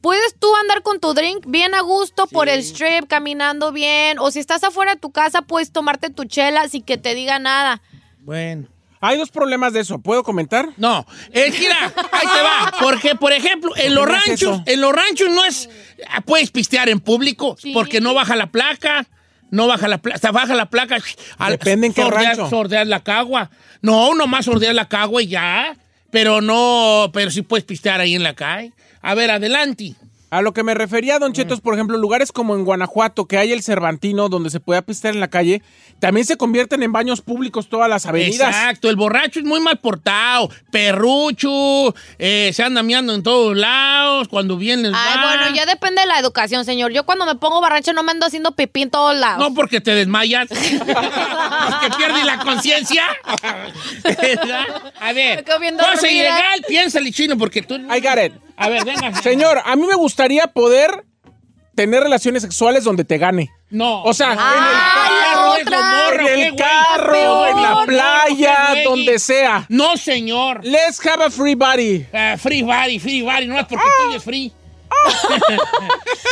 [0.00, 4.30] puedes tú andar con tu drink bien a gusto por el strip, caminando bien, o
[4.30, 7.82] si estás afuera de tu casa puedes tomarte tu chela sin que te diga nada.
[8.20, 8.68] Bueno.
[9.02, 9.98] Hay dos problemas de eso.
[9.98, 10.70] ¿Puedo comentar?
[10.78, 12.72] No, es que mira, ahí te va.
[12.80, 15.68] Porque, por ejemplo, en los ¿Por qué no es ranchos, en los ranchos no es.
[16.08, 17.72] ah, Puedes pistear en público Sí.
[17.74, 19.06] porque no baja la placa.
[19.50, 20.96] No baja la placa, baja la placa.
[21.38, 22.48] al- Depende en qué sordeas- rancho.
[22.50, 23.50] Sordeas la cagua.
[23.82, 25.76] No, nomás sordeas la cagua y ya.
[26.10, 28.72] Pero no, pero sí puedes pistear ahí en la calle.
[29.06, 29.94] A ver, adelante.
[30.30, 33.38] A lo que me refería, Don Cheto, es, por ejemplo, lugares como en Guanajuato, que
[33.38, 35.62] hay el Cervantino, donde se puede pistear en la calle,
[36.00, 38.48] también se convierten en baños públicos todas las avenidas.
[38.48, 44.26] Exacto, el borracho es muy mal portado, perrucho, eh, se anda miando en todos lados,
[44.26, 46.90] cuando viene el Ay, bueno, ya depende de la educación, señor.
[46.90, 49.38] Yo cuando me pongo barracha no me ando haciendo pipí en todos lados.
[49.38, 53.04] No porque te desmayas, que pierdes la conciencia.
[55.00, 56.10] A ver, Me quedo bien cosa dormida.
[56.10, 57.76] ilegal, piénsale chino, porque tú...
[57.76, 58.45] I got it.
[58.56, 59.14] A ver, venga.
[59.22, 61.04] Señor, a mí me gustaría poder
[61.74, 63.50] tener relaciones sexuales donde te gane.
[63.68, 64.02] No.
[64.04, 64.38] O sea, en
[65.60, 66.56] el carro, en el güey.
[66.56, 69.66] carro, en la no, playa, donde sea.
[69.68, 70.60] No, señor.
[70.64, 72.06] Let's have a free body.
[72.12, 74.52] Ah, free body, free body, no es porque tú es free.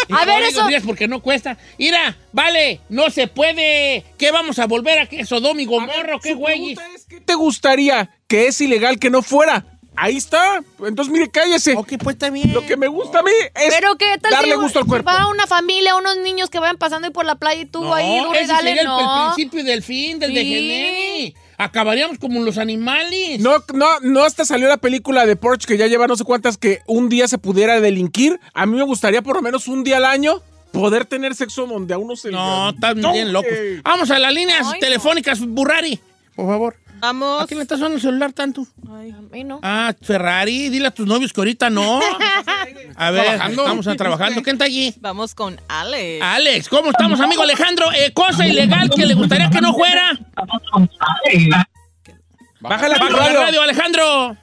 [0.08, 1.56] Y A no ver, eso- porque no cuesta.
[1.78, 4.04] Mira, vale, no se puede.
[4.16, 5.24] ¿Qué vamos a volver a qué?
[5.26, 6.72] ¿Sodoma y Gomorra o qué güey?
[6.72, 9.64] es, ¿Qué te gustaría que es ilegal que no fuera?
[9.96, 10.62] Ahí está.
[10.84, 11.74] Entonces, mire, cállese.
[11.76, 12.52] Ok, pues está bien.
[12.52, 15.08] Lo que me gusta a mí es Pero qué tal darle si gusto al cuerpo.
[15.10, 17.94] va una familia, unos niños que vayan pasando ahí por la playa y tú No,
[17.94, 19.32] ahí duro y ese dale, sería el- el, no.
[19.34, 20.36] principio del fin, del Sí.
[20.36, 21.34] degenere.
[21.56, 23.38] Acabaríamos como los animales.
[23.40, 26.58] No, no, no hasta salió la película de Porsche que ya lleva no sé cuántas
[26.58, 28.40] que un día se pudiera delinquir.
[28.52, 31.94] A mí me gustaría por lo menos un día al año poder tener sexo donde
[31.94, 33.52] a uno se No, le están bien locos.
[33.84, 34.78] Vamos a las líneas Ay, no.
[34.80, 36.00] telefónicas, Burrari,
[36.34, 36.76] por favor.
[37.04, 37.42] Vamos.
[37.42, 38.66] ¿A quién le está sonando el celular tanto?
[38.88, 39.60] A mí no.
[39.62, 42.00] Ah, Ferrari, dile a tus novios que ahorita no.
[42.96, 43.62] A ver, Trabajando.
[43.62, 44.42] estamos a- trabajando.
[44.42, 44.94] ¿Quién está allí?
[45.00, 46.22] Vamos con Alex.
[46.24, 47.92] Alex, ¿cómo estamos, amigo Alejandro?
[47.92, 50.18] Eh, cosa ilegal que le gustaría que no fuera.
[52.60, 53.40] Bájala Baja la radio.
[53.40, 54.36] radio, Alejandro.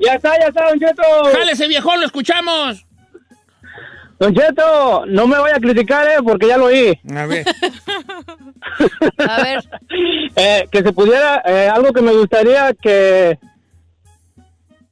[0.00, 1.02] Ya está, ya está, Don Cheto.
[1.32, 2.84] Jálese, viejón, lo escuchamos.
[4.22, 6.96] Don Cheto, no me vaya a criticar, eh, porque ya lo oí.
[7.12, 7.44] A ver.
[9.28, 9.68] A ver.
[10.36, 13.36] Eh, que se pudiera, eh, algo que me gustaría que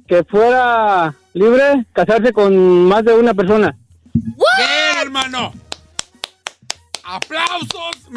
[0.08, 3.76] que fuera libre casarse con más de una persona.
[4.12, 5.52] Bien, hermano.
[7.04, 8.08] ¡Aplausos!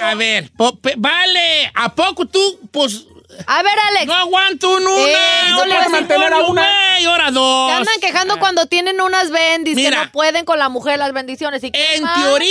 [0.00, 2.40] A ver, po- pe- vale, ¿a poco tú,
[2.72, 3.06] pues...
[3.46, 4.06] A ver, Alex.
[4.06, 5.16] No aguanto un una, Eh,
[5.50, 7.00] no no a mantener a una.
[7.00, 7.70] y ahora dos.
[7.70, 9.30] Se andan quejando cuando tienen unas
[9.76, 10.04] que Mira.
[10.06, 11.62] no pueden con la mujer las bendiciones.
[11.64, 12.22] ¿Y qué En más?
[12.22, 12.50] teoría,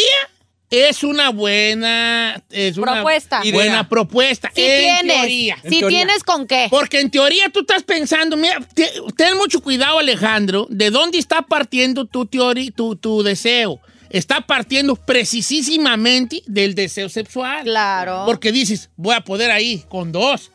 [0.69, 2.41] es una buena...
[2.49, 3.39] Es una Propuesta.
[3.39, 3.83] Buena Idea.
[3.89, 4.51] propuesta.
[4.53, 5.57] Si en tienes, teoría.
[5.63, 6.67] si tienes con qué.
[6.69, 11.41] Porque en teoría tú estás pensando, mira, te- ten mucho cuidado, Alejandro, de dónde está
[11.43, 13.79] partiendo tu teoría, tu, tu deseo.
[14.09, 17.63] Está partiendo precisísimamente del deseo sexual.
[17.63, 18.23] Claro.
[18.25, 20.51] Porque dices, voy a poder ahí con dos.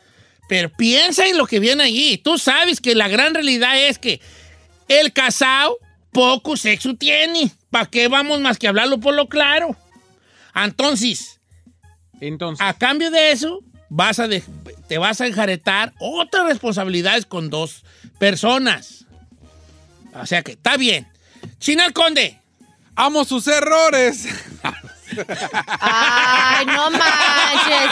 [0.51, 2.19] Pero piensa en lo que viene allí.
[2.19, 4.21] Tú sabes que la gran realidad es que
[4.89, 5.79] el casado
[6.11, 7.53] poco sexo tiene.
[7.71, 9.77] ¿Para qué vamos más que hablarlo por lo claro?
[10.53, 11.39] Entonces,
[12.21, 12.67] Entonces.
[12.67, 13.61] a cambio de eso,
[13.91, 14.43] vas a de-
[14.89, 17.85] te vas a enjaretar otras responsabilidades con dos
[18.19, 19.05] personas.
[20.15, 21.07] O sea que está bien.
[21.61, 22.41] Chinal Conde.
[22.97, 24.27] Amo sus errores.
[25.81, 27.91] Ay, no manches.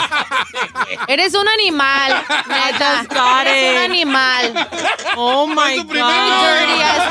[1.07, 3.05] Eres un animal, neta.
[3.41, 4.67] Eres un animal.
[5.15, 7.07] Oh my Dirty as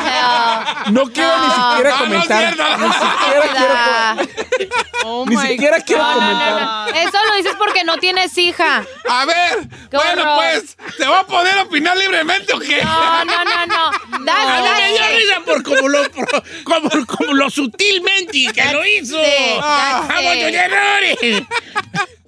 [0.87, 0.93] hell.
[0.93, 2.55] No quiero ni siquiera No, no comentar.
[2.55, 2.65] cierto.
[2.79, 4.79] Ni siquiera quiero.
[5.05, 6.61] Oh ni siquiera quiero No, no, comentar.
[6.61, 6.95] no, no.
[6.99, 8.85] Eso lo dices porque no tienes hija.
[9.09, 10.37] A ver, Qué bueno, horror.
[10.37, 12.83] pues, ¿te va a poder opinar libremente o qué?
[12.83, 13.91] No, no, no, no.
[14.25, 18.65] That's, mí me dio that's risa por como lo, por- como, como lo sutilmente que
[18.73, 19.19] lo hizo.
[19.21, 19.61] it,
[20.01, 21.47] Ah, tus errores.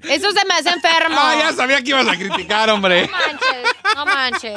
[0.08, 1.16] Eso se me hace enfermo.
[1.18, 3.06] Ah, ya sabía que ibas a criticar, hombre.
[3.06, 4.54] No manches, no manches.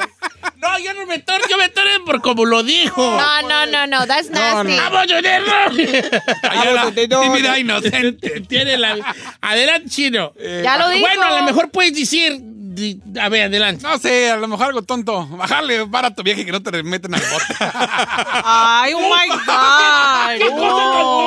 [0.56, 3.02] No, yo no me torno, yo me torno por como lo dijo.
[3.20, 4.06] No, no, no, no.
[4.06, 4.78] That's nasty.
[4.78, 6.10] ¡Amo tus errores!
[6.42, 8.40] Ayala, tímida inocente.
[8.48, 8.96] Tiene la...
[9.42, 10.32] Adelante, Chino.
[10.62, 11.06] Ya lo dijo.
[11.06, 12.40] Bueno, a lo mejor puedes decir...
[13.20, 13.84] A ver, adelante.
[13.84, 15.28] No sé, a lo mejor algo tonto.
[15.28, 17.54] Bajarle para tu viaje que no te meten al bote.
[17.60, 20.38] Ay, oh my God.
[20.38, 21.23] ¡Qué cosa!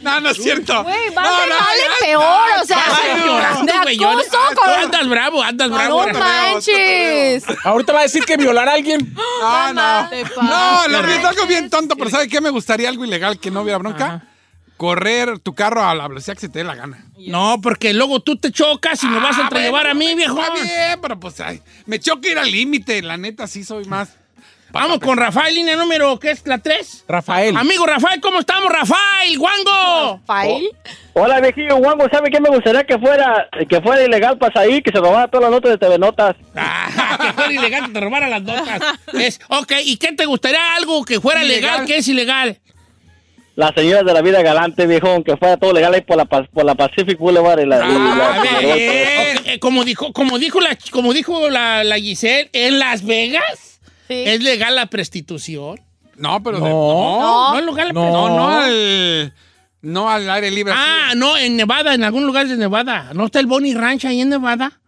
[0.00, 0.82] No, no es cierto.
[0.82, 1.54] Güey, va No, no,
[2.00, 4.70] peor, o sea, Vas a llorar, de acoso Tú con...
[4.70, 6.06] andas bravo, andas bravo.
[6.06, 7.44] No manches.
[7.64, 9.14] Ahorita va a decir que violar a alguien.
[9.14, 10.08] No, no.
[10.42, 12.40] No, lo es algo bien tonto, pero ¿sabe qué?
[12.40, 14.22] Me gustaría algo ilegal que no hubiera bronca.
[14.76, 17.04] Correr tu carro a la velocidad que se te dé la gana.
[17.16, 20.16] No, porque luego tú te chocas y me vas a Ah, entrellevar a mí, bueno,
[20.16, 20.40] viejo.
[20.42, 23.00] Está bien, pero pues ay, me choca ir al límite.
[23.02, 24.08] La neta, sí soy más.
[24.72, 27.04] Vamos con Rafael, línea número, ¿qué es la 3?
[27.06, 27.54] Rafael.
[27.56, 29.38] Amigo Rafael, ¿cómo estamos, Rafael?
[29.38, 30.20] ¡Guango!
[30.26, 30.66] Fail.
[31.12, 34.90] Hola, viejillo Guango, ¿sabe qué me gustaría que fuera que fuera ilegal para ahí, que
[34.90, 36.36] se robara todas las notas de TV Notas?
[36.56, 38.80] Ah, que fuera ilegal que te robara las notas.
[39.12, 41.86] Es, ok, ¿y qué te gustaría algo que fuera legal, Ilegal.
[41.86, 42.58] que es ilegal?
[43.54, 46.64] Las señoras de la vida galante, viejo, que fuera todo legal ahí por la, por
[46.64, 47.86] la Pacific Boulevard y la...
[47.86, 48.64] y la- A ver,
[49.36, 53.71] ok, eh, como dijo, como dijo la, como dijo la, la Giselle, en Las Vegas
[54.12, 54.30] Sí.
[54.30, 55.80] es legal la prostitución.
[56.16, 57.52] No, pero de- No.
[57.52, 58.10] No, es legal la No.
[58.12, 59.34] No, no al.
[59.80, 60.72] No al aire libre.
[60.76, 61.18] Ah, así.
[61.18, 63.10] no, en Nevada, en algún lugar de Nevada.
[63.14, 64.78] ¿No está el Bonnie Ranch ahí en Nevada?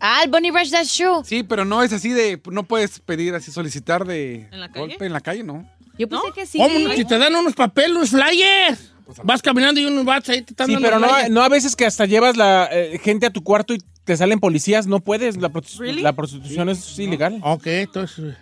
[0.00, 1.20] Ah, el Bunny Rush, that's true.
[1.24, 2.40] Sí, pero no es así de.
[2.50, 4.86] No puedes pedir así, solicitar de ¿En la calle?
[4.88, 5.68] golpe en la calle, ¿no?
[5.98, 6.58] Yo pensé que sí.
[6.58, 6.90] ¿Cómo no?
[6.94, 8.92] Si te dan unos papeles, unos flyers.
[9.24, 11.76] Vas caminando y unos vatos ahí te están Sí, dando pero no, no a veces
[11.76, 14.86] que hasta llevas la eh, gente a tu cuarto y te salen policías.
[14.86, 15.36] No puedes.
[15.36, 16.00] La, prosti- Really?
[16.02, 17.38] la prostitución es ilegal.
[17.42, 18.34] Ok, entonces...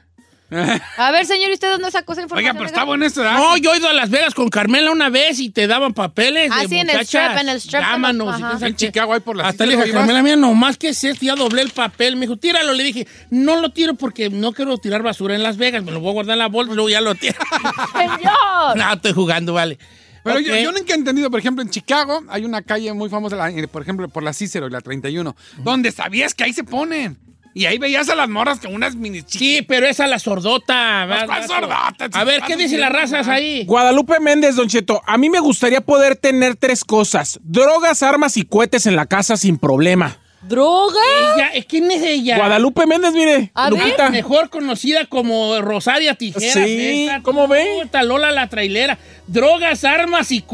[0.97, 2.51] A ver, señor, ¿y usted dónde sacó esa información?
[2.51, 3.39] Oiga, pero está bueno esto, ¿verdad?
[3.39, 6.51] No, yo he ido a Las Vegas con Carmela una vez y te daban papeles
[6.53, 7.83] Ah, de sí, en el strip, en el strip.
[7.83, 8.43] Llámanos.
[8.43, 8.67] Ajá.
[8.67, 8.75] En.
[8.77, 11.35] Chicago hay por la Hasta le dije a Carmela, mira, nomás que es esto, ya
[11.35, 12.17] doblé el papel.
[12.17, 12.73] Me dijo, tíralo.
[12.73, 15.85] Le dije, no lo tiro porque no quiero tirar basura en Las Vegas.
[15.85, 17.39] Me lo voy a guardar en la bolsa y luego ya lo tiro.
[17.93, 18.77] Señor.
[18.77, 19.79] no, estoy jugando, vale.
[20.25, 23.69] Pero yo, nunca he entendido, por ejemplo, en Chicago hay una calle muy famosa, eh,
[23.69, 27.19] por ejemplo, por la Cícero y la 31, donde sabías que ahí se ponen.
[27.55, 31.05] Y ahí veías a las morras con unas mini Sí, pero esa la sordota.
[31.07, 31.27] Pues, ¿verdad?
[31.27, 32.09] ¿cuál sordota?
[32.13, 33.65] A ver, ¿qué dicen las razas ahí?
[33.65, 38.45] Guadalupe Méndez, Don Cheto, a mí me gustaría poder tener tres cosas: drogas, armas y
[38.45, 40.19] cohetes en la casa sin problema.
[40.41, 41.01] ¿Droga?
[41.37, 42.37] Ella, ¿Quién es ella?
[42.37, 43.81] Guadalupe Méndez, mire, A ver.
[43.81, 44.11] Lupita.
[44.11, 46.53] Mejor conocida como Rosaria Tijeras.
[46.53, 47.23] Sí, esta.
[47.23, 47.81] ¿cómo ve?
[47.83, 48.99] Puta, Lola la trailera.
[49.27, 50.45] Drogas, armas y.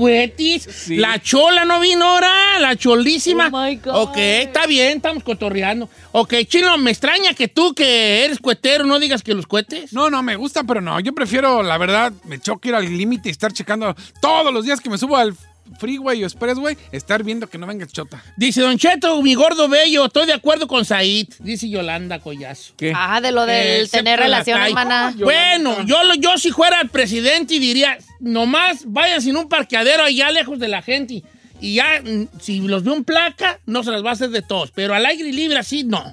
[0.59, 0.97] Sí.
[0.97, 3.51] La chola no vino ahora, la cholísima.
[3.53, 3.95] Oh, my God.
[3.95, 5.89] Ok, está bien, estamos cotorreando.
[6.13, 9.93] Ok, Chino, me extraña que tú, que eres cuetero, no digas que los cohetes.
[9.93, 10.99] No, no, me gusta, pero no.
[11.01, 14.81] Yo prefiero, la verdad, me choca ir al límite y estar checando todos los días
[14.81, 15.37] que me subo al
[15.79, 18.23] freeway o expressway, estar viendo que no venga chota.
[18.37, 21.29] Dice Don Cheto, mi gordo bello, estoy de acuerdo con Said.
[21.41, 22.75] Dice Yolanda Collazo.
[22.77, 22.93] ¿Qué?
[22.95, 24.53] Ah, de lo Eh, del excepto tener calle.
[24.53, 25.15] hermana.
[25.19, 30.31] Bueno, yo, lo- yo si fuera el presidente diría, nomás vayan sin un parqueadero allá
[30.31, 31.23] lejos de la gente.
[31.61, 34.43] Y ya, mm, si los veo en placa, no se las va a hacer de
[34.43, 34.71] todos.
[34.71, 36.13] Pero al aire libre así, no.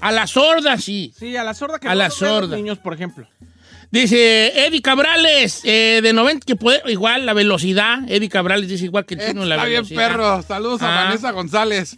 [0.00, 1.12] A la sorda, sí.
[1.18, 2.56] Sí, a la sorda que A no la sorda.
[2.56, 3.26] niños, por ejemplo.
[3.92, 7.98] Dice Eddie Cabrales, eh, de 90, que puede, igual la velocidad.
[8.08, 10.42] Eddie Cabrales dice igual que el chino la Está bien, perro.
[10.42, 11.04] Saludos a Ah.
[11.04, 11.96] Vanessa González.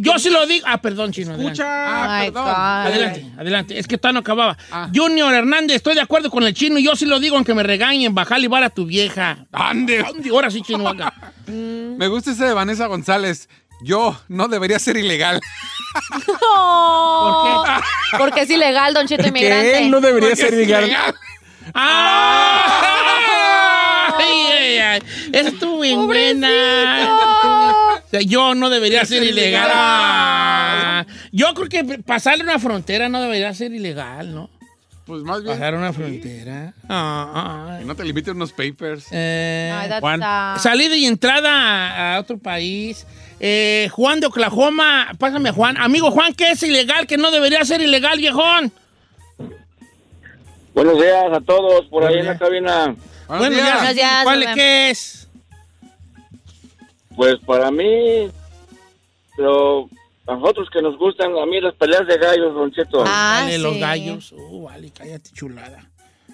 [0.00, 0.64] Yo sí lo digo.
[0.68, 1.32] Ah, perdón, chino.
[1.34, 1.52] adelante.
[1.52, 1.66] Escucha.
[1.66, 2.46] Ah, My perdón.
[2.48, 3.78] Adelante, adelante.
[3.78, 4.56] Es que todavía no acababa.
[4.70, 4.88] Ah.
[4.94, 6.78] Junior Hernández, estoy de acuerdo con el chino.
[6.78, 8.14] Yo sí lo digo, aunque me regañen.
[8.14, 9.46] Bajale y bar a tu vieja.
[9.52, 9.98] Ande.
[9.98, 10.30] ¿Dónde?
[10.30, 10.88] Ahora sí, chino.
[10.88, 11.12] acá.
[11.48, 13.48] Me gusta ese de Vanessa González.
[13.82, 15.40] Yo no debería ser ilegal.
[16.16, 18.18] ¿Por qué?
[18.18, 19.70] Porque es ilegal, Don Cheto Inmigrante.
[19.72, 20.84] Que él no debería Porque ser ilegal.
[20.84, 21.14] ilegal.
[21.74, 22.86] ¡Ah!
[24.18, 25.02] Ay, ay, ay.
[25.32, 26.50] Estuvo bien buena.
[28.04, 31.06] O sea, yo no debería ser ilegal.
[31.32, 34.50] Yo creo que pasarle una frontera no debería ser ilegal, ¿no?
[35.06, 35.56] Pues más bien.
[35.56, 36.72] Pasar una frontera.
[36.88, 39.06] Ah, Que no te limiten unos papers.
[39.10, 40.20] Eh, Ay, Juan.
[40.58, 43.06] salida y entrada a, a otro país.
[43.42, 45.76] Eh, Juan de Oklahoma, pásame a Juan.
[45.78, 47.06] Amigo Juan, ¿qué es ilegal?
[47.06, 48.70] Que no debería ser ilegal, viejón.
[50.74, 52.94] Buenos días a todos por ahí en la cabina.
[53.26, 53.56] Buenos Bueno,
[53.94, 54.22] días.
[54.24, 54.52] ¿cuál bebé.
[54.54, 55.28] qué es?
[57.16, 58.30] Pues para mí,
[59.36, 59.88] pero
[60.26, 63.02] a nosotros que nos gustan, a mí las peleas de gallos, Don Cheto.
[63.06, 64.32] Ah, Dale, los gallos.
[64.32, 65.86] Uh, vale, cállate, chulada.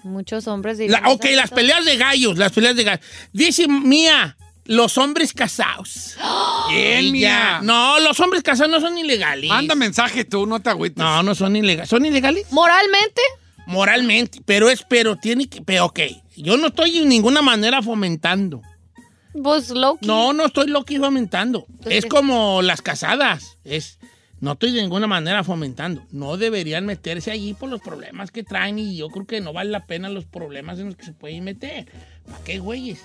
[0.03, 3.05] Muchos hombres La- dirían ok, las peleas de gallos, las peleas de gallos.
[3.33, 4.37] Dice Mía,
[4.67, 6.15] los hombres casados.
[6.69, 7.59] Bien, mía.
[7.63, 9.49] No, los hombres casados no son ilegales.
[9.49, 10.97] Manda mensaje tú, no te agüites.
[10.97, 11.89] No, no son ilegales.
[11.89, 12.51] ¿Son ilegales?
[12.51, 13.21] Moralmente,
[13.67, 15.99] Moralmente, pero es, pero tiene que, pero ok.
[16.37, 18.61] Yo no estoy en ninguna manera fomentando.
[19.43, 21.65] pues low No, no estoy loco y fomentando.
[21.69, 23.57] Entonces, Es como las casadas.
[23.65, 23.99] Es,
[24.39, 26.01] no estoy de ninguna manera fomentando.
[26.11, 29.69] No deberían meterse allí por los problemas que traen y yo creo que no vale
[29.69, 31.91] la pena los problemas en los que se pueden meter.
[32.25, 33.03] ¿Para qué, güeyes?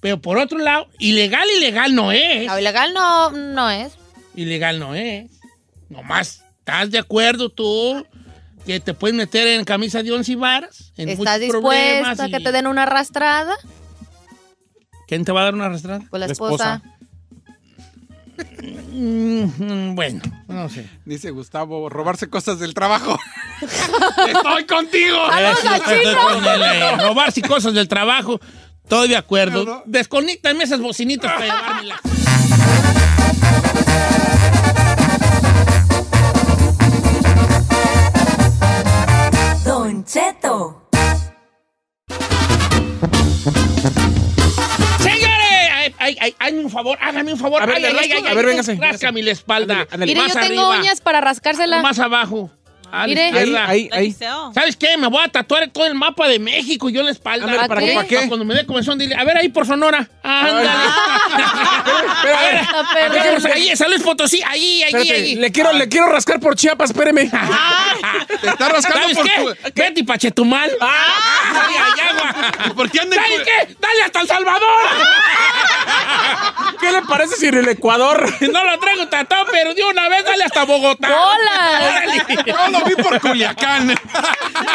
[0.00, 2.46] Pero por otro lado, ilegal, ilegal no es.
[2.46, 3.94] Lo ilegal no, no es.
[4.34, 5.30] Ilegal no es.
[5.88, 8.06] Nomás, ¿estás de acuerdo tú
[8.66, 10.92] que te puedes meter en camisa de once varas?
[10.96, 13.56] En ¿Estás dispuesta a que te den una arrastrada?
[15.06, 16.00] ¿Quién te va a dar una arrastrada?
[16.10, 16.82] Pues la La esposa.
[18.68, 20.88] Mm, bueno, no sé.
[21.04, 23.18] Dice Gustavo, robarse cosas del trabajo.
[24.26, 25.18] Estoy contigo.
[25.32, 28.40] El, eh, robarse cosas del trabajo.
[28.86, 29.64] Estoy de acuerdo.
[29.64, 29.82] No,
[30.62, 32.00] esas bocinitas para llevármelas.
[39.64, 40.82] Don Cheto.
[45.00, 45.92] ¡Señores!
[45.98, 47.62] Ay, ay, ay, un favor, hágame un favor.
[47.62, 49.74] A ver, ay, ¿le ay, ay, A ver, véngase, Ráscame la espalda.
[49.74, 50.12] Ándale, ándale.
[50.12, 50.80] Mire, Más yo tengo arriba.
[50.80, 51.82] uñas para rascársela.
[51.82, 52.50] Más abajo.
[52.92, 53.22] A la Mire.
[53.32, 54.16] Ahí, ahí, ahí.
[54.54, 54.96] ¿Sabes qué?
[54.96, 57.46] Me voy a tatuar todo el mapa de México y yo en la espalda.
[57.46, 57.94] Ándale, ¿para qué?
[57.94, 58.28] Para qué?
[58.28, 60.08] Cuando me dé comezón, dile, a ver ahí por Sonora.
[60.22, 60.68] Ándale.
[62.16, 63.52] A ver, a ver, perdido.
[63.54, 65.34] ahí, San Luis Potosí, ahí, ahí, Espérate, ahí.
[65.36, 67.30] le quiero, le quiero rascar por Chiapas, espéreme.
[68.40, 69.70] Te está rascando ¿Sabes por qué?
[69.70, 69.80] tu...
[69.80, 70.70] Betty Pachetumal.
[70.80, 71.62] ¡Ah!
[72.74, 73.76] ¿Por qué ¿Sabes qué?
[73.78, 74.70] ¡Dale hasta El Salvador!
[76.80, 78.26] ¿Qué le parece si en el Ecuador?
[78.40, 81.08] No lo traigo tatuado, pero de una vez dale hasta Bogotá.
[81.08, 82.75] ¡Bolas!
[82.78, 83.88] Lo vi por Culiacán.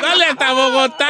[0.01, 1.07] Dale hasta Bogotá.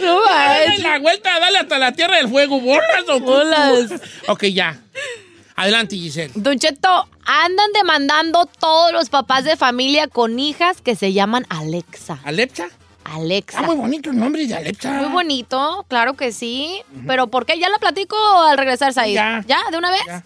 [0.00, 2.60] No Dale la vuelta, dale hasta la Tierra del Fuego.
[2.60, 3.20] ¿Bolas o?
[3.20, 3.90] Bolas.
[4.28, 4.78] Ok, ya.
[5.56, 6.32] Adelante, Giselle.
[6.34, 12.18] Don Cheto, andan demandando todos los papás de familia con hijas que se llaman Alexa.
[12.24, 12.68] ¿Alepsa?
[13.04, 13.60] Alexa.
[13.60, 14.90] Ah, muy bonito el nombre de Alepsa.
[14.92, 16.82] Muy bonito, claro que sí.
[17.06, 17.58] Pero ¿por qué?
[17.58, 19.14] Ya la platico al regresar, Said.
[19.14, 19.44] Ya.
[19.46, 19.60] ¿Ya?
[19.70, 20.02] ¿De una vez?
[20.06, 20.24] Ya.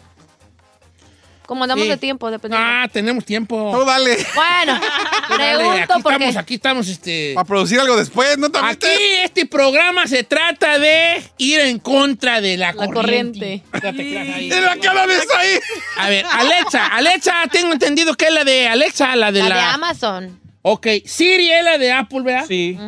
[1.50, 1.90] Como andamos Sí.
[1.90, 2.64] de tiempo, dependiendo.
[2.64, 3.72] Ah, tenemos tiempo.
[3.76, 4.16] Tú dale.
[4.36, 4.80] Bueno,
[5.28, 6.14] Dale, pregunto aquí porque...
[6.26, 7.32] estamos, aquí estamos, este...
[7.34, 8.86] Para producir algo después, ¿no te Aquí
[9.24, 13.62] este programa se trata de ir en contra de la, La corriente.
[13.62, 13.62] corriente.
[13.82, 14.52] Ya te creas ahí.
[14.52, 15.58] ¿En la cara de eso ahí?
[15.96, 19.54] A ver, Alexa, Alexa, tengo entendido que es la de Alexa, la de La la...
[19.56, 20.40] de Amazon.
[20.62, 22.44] Ok, Siri es la de Apple, ¿verdad?
[22.46, 22.78] Sí.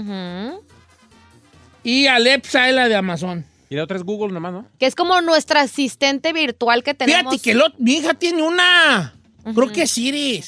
[1.82, 3.44] Y Alexa es la de Amazon.
[3.72, 4.66] Y la otra es Google nomás, ¿no?
[4.78, 7.32] Que es como nuestra asistente virtual que tenemos.
[7.32, 9.14] Fíjate que lo- mi hija tiene una.
[9.54, 10.44] Creo que es Siri.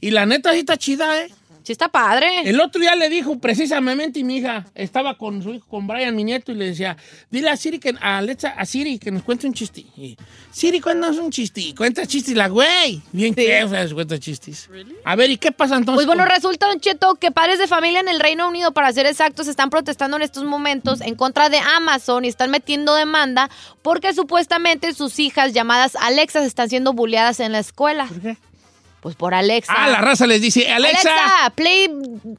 [0.00, 1.32] Y la neta sí está chida, ¿eh?
[1.64, 2.42] Sí está padre.
[2.44, 6.22] El otro día le dijo precisamente mi hija, estaba con su hijo, con Brian, mi
[6.22, 6.94] nieto, y le decía,
[7.30, 9.80] dile a Siri que, a Alexa, a Siri que nos cuente un chiste.
[9.96, 10.14] Y,
[10.52, 11.62] Siri, cuéntanos un chiste.
[11.62, 13.00] Y cuenta chistes la güey.
[13.12, 14.68] Bien que o sea, cuenta chistes.
[15.06, 16.04] A ver, ¿y qué pasa entonces?
[16.04, 19.06] Pues bueno, resulta, Don Cheto, que padres de familia en el Reino Unido, para ser
[19.06, 23.48] exactos, están protestando en estos momentos en contra de Amazon y están metiendo demanda
[23.80, 28.06] porque supuestamente sus hijas llamadas Alexas están siendo bulleadas en la escuela.
[28.06, 28.36] ¿Por qué?
[29.04, 29.70] Pues por Alexa.
[29.76, 31.52] Ah, la raza les dice, Alexa.
[31.54, 31.90] play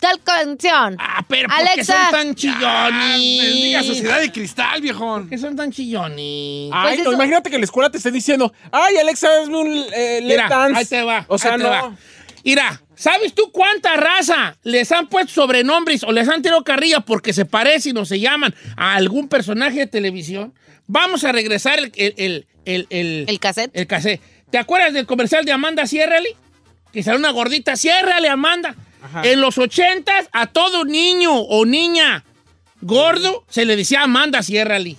[0.01, 0.97] tal canción.
[0.99, 1.93] Ah, pero ¿por qué Alexa.
[2.05, 3.19] son tan chillones?
[3.43, 5.21] Bendiga sociedad de cristal, viejón.
[5.21, 6.71] ¿Por qué son tan chillones?
[6.73, 10.21] Ay, no, eso- imagínate que la escuela te esté diciendo, ay, Alexa, hazme un eh,
[10.23, 10.79] Mira, dance.
[10.79, 11.23] ahí te va.
[11.27, 11.69] O sea, ahí te no.
[11.69, 11.95] va.
[12.43, 17.31] Mira, ¿Sabes tú cuánta raza les han puesto sobrenombres o les han tirado carrilla porque
[17.33, 20.53] se parecen o se llaman a algún personaje de televisión?
[20.87, 23.69] Vamos a regresar el, el, el, el, el, El cassette.
[23.75, 24.21] el cassette.
[24.49, 26.35] ¿Te acuerdas del comercial de Amanda Ciérrale?
[26.95, 28.73] Que sale una gordita, ciérrale, Amanda.
[29.23, 32.23] En los ochentas, a todo niño o niña
[32.81, 34.95] gordo se le decía Amanda Ciérrale.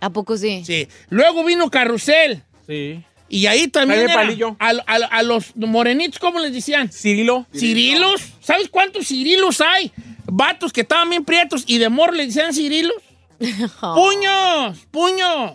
[0.00, 0.62] ¿A poco sí?
[0.66, 0.88] Sí.
[1.08, 2.42] Luego vino Carrusel.
[2.66, 3.02] Sí.
[3.28, 4.56] Y ahí también era Palillo.
[4.58, 6.90] a, a- a los morenitos, ¿cómo les decían?
[6.92, 7.46] Cirilo.
[7.54, 8.22] ¿Cirilos?
[8.40, 9.92] ¿Sabes cuántos Cirilos hay?
[10.26, 12.96] Vatos que estaban bien prietos y de mor le decían Cirilos.
[13.80, 14.78] ¡Puños!
[14.90, 15.52] ¡Puños!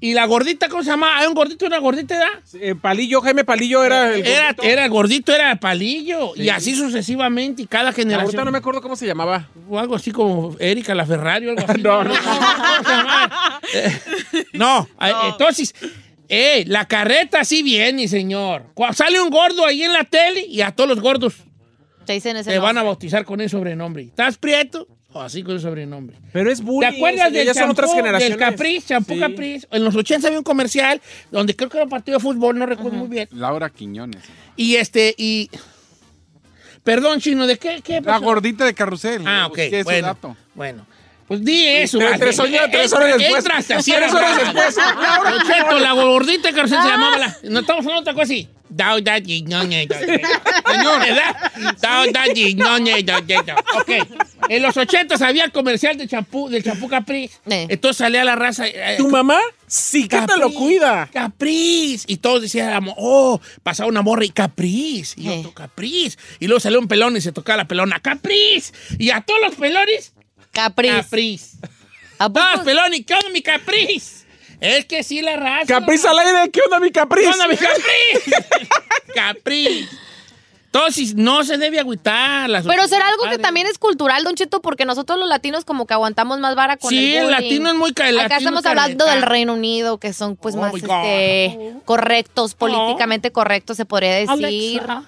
[0.00, 1.18] ¿Y la gordita cómo se llama?
[1.18, 2.28] ¿Hay un gordito y una gordita, edad?
[2.54, 4.62] Eh, Palillo, Jaime Palillo era el Era, gordito.
[4.62, 6.34] era gordito, era palillo.
[6.36, 6.42] Sí.
[6.42, 7.62] Y así sucesivamente.
[7.62, 8.26] Y cada generación.
[8.26, 9.48] Ahorita no me acuerdo cómo se llamaba.
[9.68, 11.82] O algo así como Erika la Ferrari o algo así.
[11.82, 12.14] No, no.
[12.24, 13.60] ¿Cómo se llama?
[13.74, 13.98] Eh,
[14.52, 15.74] no, eh, entonces,
[16.28, 18.66] eh, la carreta sí viene, señor.
[18.92, 21.34] Sale un gordo ahí en la tele y a todos los gordos
[22.06, 24.04] Te dicen ese te van a bautizar con ese sobrenombre.
[24.04, 24.86] ¿Estás prieto?
[25.20, 26.16] Así con ese sobrenombre.
[26.32, 26.88] Pero es ¿Te bullying.
[26.96, 28.38] acuerdas señor, del ya son otras champú, generaciones.
[28.38, 29.20] del Capriz, champú Sí.
[29.20, 29.66] Capriz?
[29.70, 31.00] En los 80 había un comercial
[31.30, 33.28] donde creo que era un partido de fútbol, no recuerdo muy bien.
[33.32, 34.22] Laura Quiñones.
[34.56, 35.50] Y este, y...
[36.84, 37.80] Perdón, Chino, ¿de qué?
[37.82, 39.22] qué La gordita de carrusel.
[39.26, 40.06] Ah, ok, Busqué ese bueno.
[40.06, 40.36] dato.
[40.54, 40.86] Bueno.
[41.28, 41.98] Pues di eso.
[41.98, 43.44] Tres- tres horas- tres horas Entra- después.
[43.44, 43.92] Entraste así.
[43.92, 44.74] Tres horas después.
[44.76, 47.36] Don Cheto, la gordita que se llamaba la...
[47.44, 48.48] No estamos hablando de otra cosa así.
[48.70, 49.38] Dao, da, ye.
[49.38, 51.36] Señor, ¿verdad?
[51.80, 53.54] Dao, da, do.
[53.78, 53.90] Ok.
[54.50, 57.40] En los 80 había el comercial de champú, del champú Capriz.
[57.46, 58.66] Entonces salía la raza...
[58.66, 59.38] eh, ¿Tu mamá?
[59.66, 61.08] Sí, que te lo cuida.
[61.12, 62.04] Capriz.
[62.06, 65.14] Y todos decíamos, oh, pasaba una morra y Capriz.
[65.16, 66.18] Y otro Capriz.
[66.38, 68.00] Y luego salió un pelón y se tocaba la pelona.
[68.00, 68.72] Capriz.
[68.98, 70.12] Y a todos los pelones,
[70.52, 70.92] Capriz.
[70.92, 71.52] Capriz.
[72.18, 74.24] Los pelones, ¿qué onda mi Capriz?
[74.60, 75.66] Es que sí la raza.
[75.66, 77.26] Capriz al aire, ¿qué onda mi Capriz?
[77.26, 78.34] ¿Qué onda mi Capriz?
[79.14, 79.88] Capriz.
[80.66, 82.50] Entonces, no se debe agüitar.
[82.50, 85.86] Las Pero será algo que también es cultural, Don Cheto, porque nosotros los latinos como
[85.86, 87.40] que aguantamos más vara con Sí, el el bullying.
[87.40, 90.54] latino es muy ca- el Acá estamos es hablando del Reino Unido, que son pues
[90.56, 94.28] Oh más este, correctos, políticamente correctos, se podría decir.
[94.80, 95.04] Alexa.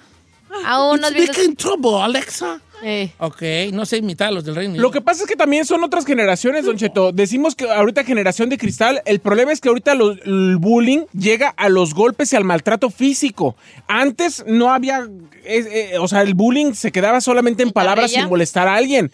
[0.65, 2.59] Aún no in trouble, Alexa.
[2.83, 3.11] Eh.
[3.19, 3.41] Ok,
[3.73, 4.81] no sé imitar a los del Reino Unido.
[4.81, 7.11] Lo que pasa es que también son otras generaciones, Don Cheto.
[7.11, 11.69] Decimos que ahorita generación de cristal, el problema es que ahorita el bullying llega a
[11.69, 13.55] los golpes y al maltrato físico.
[13.87, 15.07] Antes no había,
[15.45, 19.11] eh, o sea, el bullying se quedaba solamente en palabras sin molestar a alguien.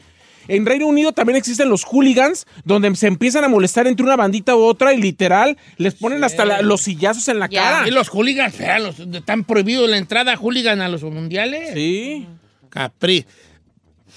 [0.49, 4.55] En Reino Unido también existen los hooligans, donde se empiezan a molestar entre una bandita
[4.55, 7.85] u otra y literal les ponen hasta la- los sillazos en la cara.
[7.85, 11.71] Y los hooligans, vean, los, están prohibidos la entrada hooligan a los mundiales.
[11.73, 12.25] Sí.
[12.69, 13.25] Capri.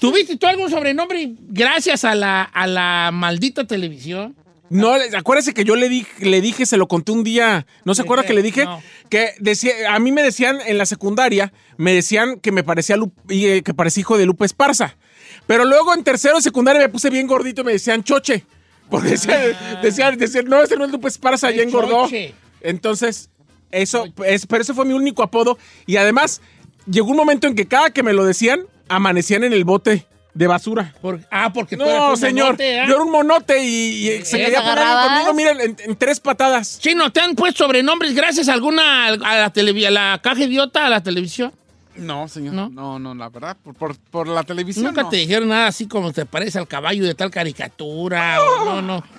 [0.01, 4.35] ¿Tuviste tú algún sobrenombre gracias a la, a la maldita televisión?
[4.71, 8.01] No, acuérdese que yo le dije, le dije, se lo conté un día, ¿no se
[8.01, 8.65] ¿De acuerda que le dije?
[8.65, 8.81] No.
[9.09, 13.11] Que decía, a mí me decían en la secundaria, me decían que me parecía Lu-
[13.29, 14.97] y, eh, que parecía hijo de Lupe Esparza.
[15.45, 18.43] Pero luego en tercero secundaria me puse bien gordito y me decían choche.
[18.89, 19.39] Porque decían,
[19.83, 22.05] decían, decían, no, ese no es Lupe Esparza, ya engordó.
[22.05, 22.33] Choche.
[22.61, 23.29] Entonces,
[23.71, 25.59] eso, es, pero ese fue mi único apodo.
[25.85, 26.41] Y además,
[26.89, 28.61] llegó un momento en que cada que me lo decían,
[28.95, 30.93] amanecían en el bote de basura.
[31.01, 32.45] Por- ah, porque tú eres No, un señor.
[32.47, 32.85] monote, ¿ah?
[32.87, 34.45] Yo era un monote y, y se ¿Eh?
[34.45, 36.79] quería poner conmigo, miren, en, en tres patadas.
[36.79, 40.85] Chino, ¿te han puesto sobrenombres gracias a alguna, a la, televi- a la caja idiota,
[40.85, 41.51] a la televisión?
[41.97, 42.53] No, señor.
[42.53, 42.69] ¿No?
[42.69, 43.57] No, no, la verdad.
[43.61, 44.85] Por, por, por la televisión.
[44.85, 45.09] Nunca no.
[45.09, 48.39] te dijeron nada así como te parece al caballo de tal caricatura.
[48.41, 49.03] o no, no.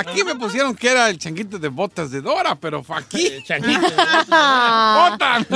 [0.00, 3.42] Aquí me pusieron que era el changuito de botas de Dora, pero fue aquí.
[3.44, 3.80] Changuito.
[4.30, 5.46] ¡Botas!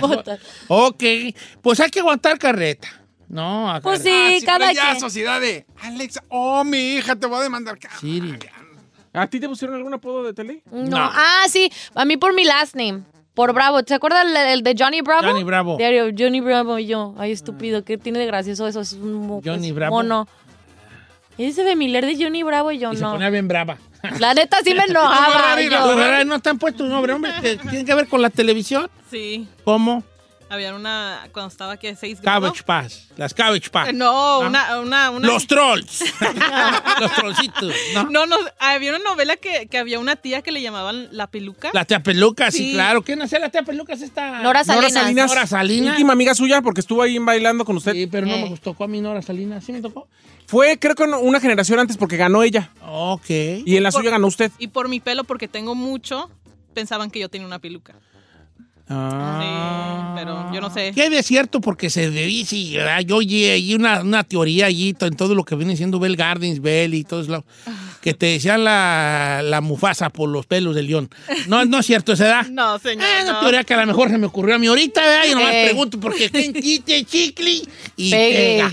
[0.00, 0.40] Botas.
[0.68, 1.02] ok,
[1.62, 2.88] pues hay que aguantar carreta.
[3.28, 4.10] No, acá- Pues sí,
[4.42, 6.22] Ah, cada ya sociedad de Alexa.
[6.28, 7.78] Oh, mi hija, te voy a demandar.
[8.00, 8.38] Siri.
[9.12, 10.62] ¿A ti te pusieron algún apodo de tele?
[10.70, 10.96] No.
[10.98, 13.02] Ah, sí, a mí por mi last name.
[13.34, 13.80] Por Bravo.
[13.84, 15.26] ¿Se acuerda el, el de Johnny Bravo?
[15.26, 15.76] Johnny Bravo.
[15.76, 17.14] Diario, Johnny Bravo y yo.
[17.18, 17.84] Ay, estúpido.
[17.84, 18.80] ¿Qué tiene de gracioso eso?
[18.80, 19.96] Es un Johnny Bravo.
[19.96, 20.28] mono.
[21.38, 23.12] Ese familiar de Johnny Bravo y yo Y se no.
[23.12, 23.76] ponía bien brava.
[24.18, 25.56] La neta sí me enojaba.
[26.24, 27.32] ¿No te han puesto un nombre, hombre?
[27.70, 28.88] ¿Tiene que ver con la televisión?
[29.10, 29.48] Sí.
[29.64, 30.02] ¿Cómo?
[30.54, 32.42] Había una, cuando estaba aquí, seis grados.
[32.44, 33.08] Cabbage Pass.
[33.16, 33.88] Las Cabbage Pass.
[33.88, 36.04] Eh, No, una, una, una- Los trolls.
[37.00, 37.74] Los trollcitos.
[37.94, 38.04] ¿no?
[38.10, 41.70] No, no, había una novela que, que había una tía que le llamaban La Peluca.
[41.72, 42.72] La tía Peluca, sí, Sí.
[42.72, 43.02] claro.
[43.02, 43.92] ¿Quién hacía la tía Peluca?
[43.92, 44.42] Es esta...
[44.42, 44.92] Nora Salinas.
[44.92, 45.28] Nora Salinas.
[45.28, 45.94] Nora Salinas.
[45.94, 47.92] Íntima amiga suya porque estuvo ahí bailando con usted.
[47.92, 48.50] Sí, pero no Eh.
[48.50, 49.64] me tocó a mí Nora Salinas.
[49.64, 50.08] ¿Sí me tocó?
[50.46, 52.70] Fue, creo que una generación antes porque ganó ella.
[52.86, 53.28] Ok.
[53.30, 54.52] Y en la Por- suya ganó usted.
[54.58, 56.30] Y por mi pelo, porque tengo mucho,
[56.74, 57.94] pensaban que yo tenía una peluca.
[58.88, 60.12] Ah.
[60.16, 60.92] Pero yo no sé.
[60.94, 61.60] ¿Qué de cierto?
[61.60, 63.00] Porque se dice, ¿verdad?
[63.00, 66.94] yo oí una, una teoría allí en todo lo que viene siendo Bell Gardens, Bell
[66.94, 67.44] y todo eso,
[68.02, 71.10] que te decían la, la mufasa por los pelos del león.
[71.48, 72.46] No, no es cierto esa edad.
[72.54, 73.04] No, señor.
[73.04, 73.40] Es una no.
[73.40, 75.24] teoría que a lo mejor se me ocurrió a mí ahorita, ¿verdad?
[75.28, 75.64] Y nomás Ey.
[75.66, 77.62] pregunto porque quien quite chicle
[77.96, 78.72] y pega.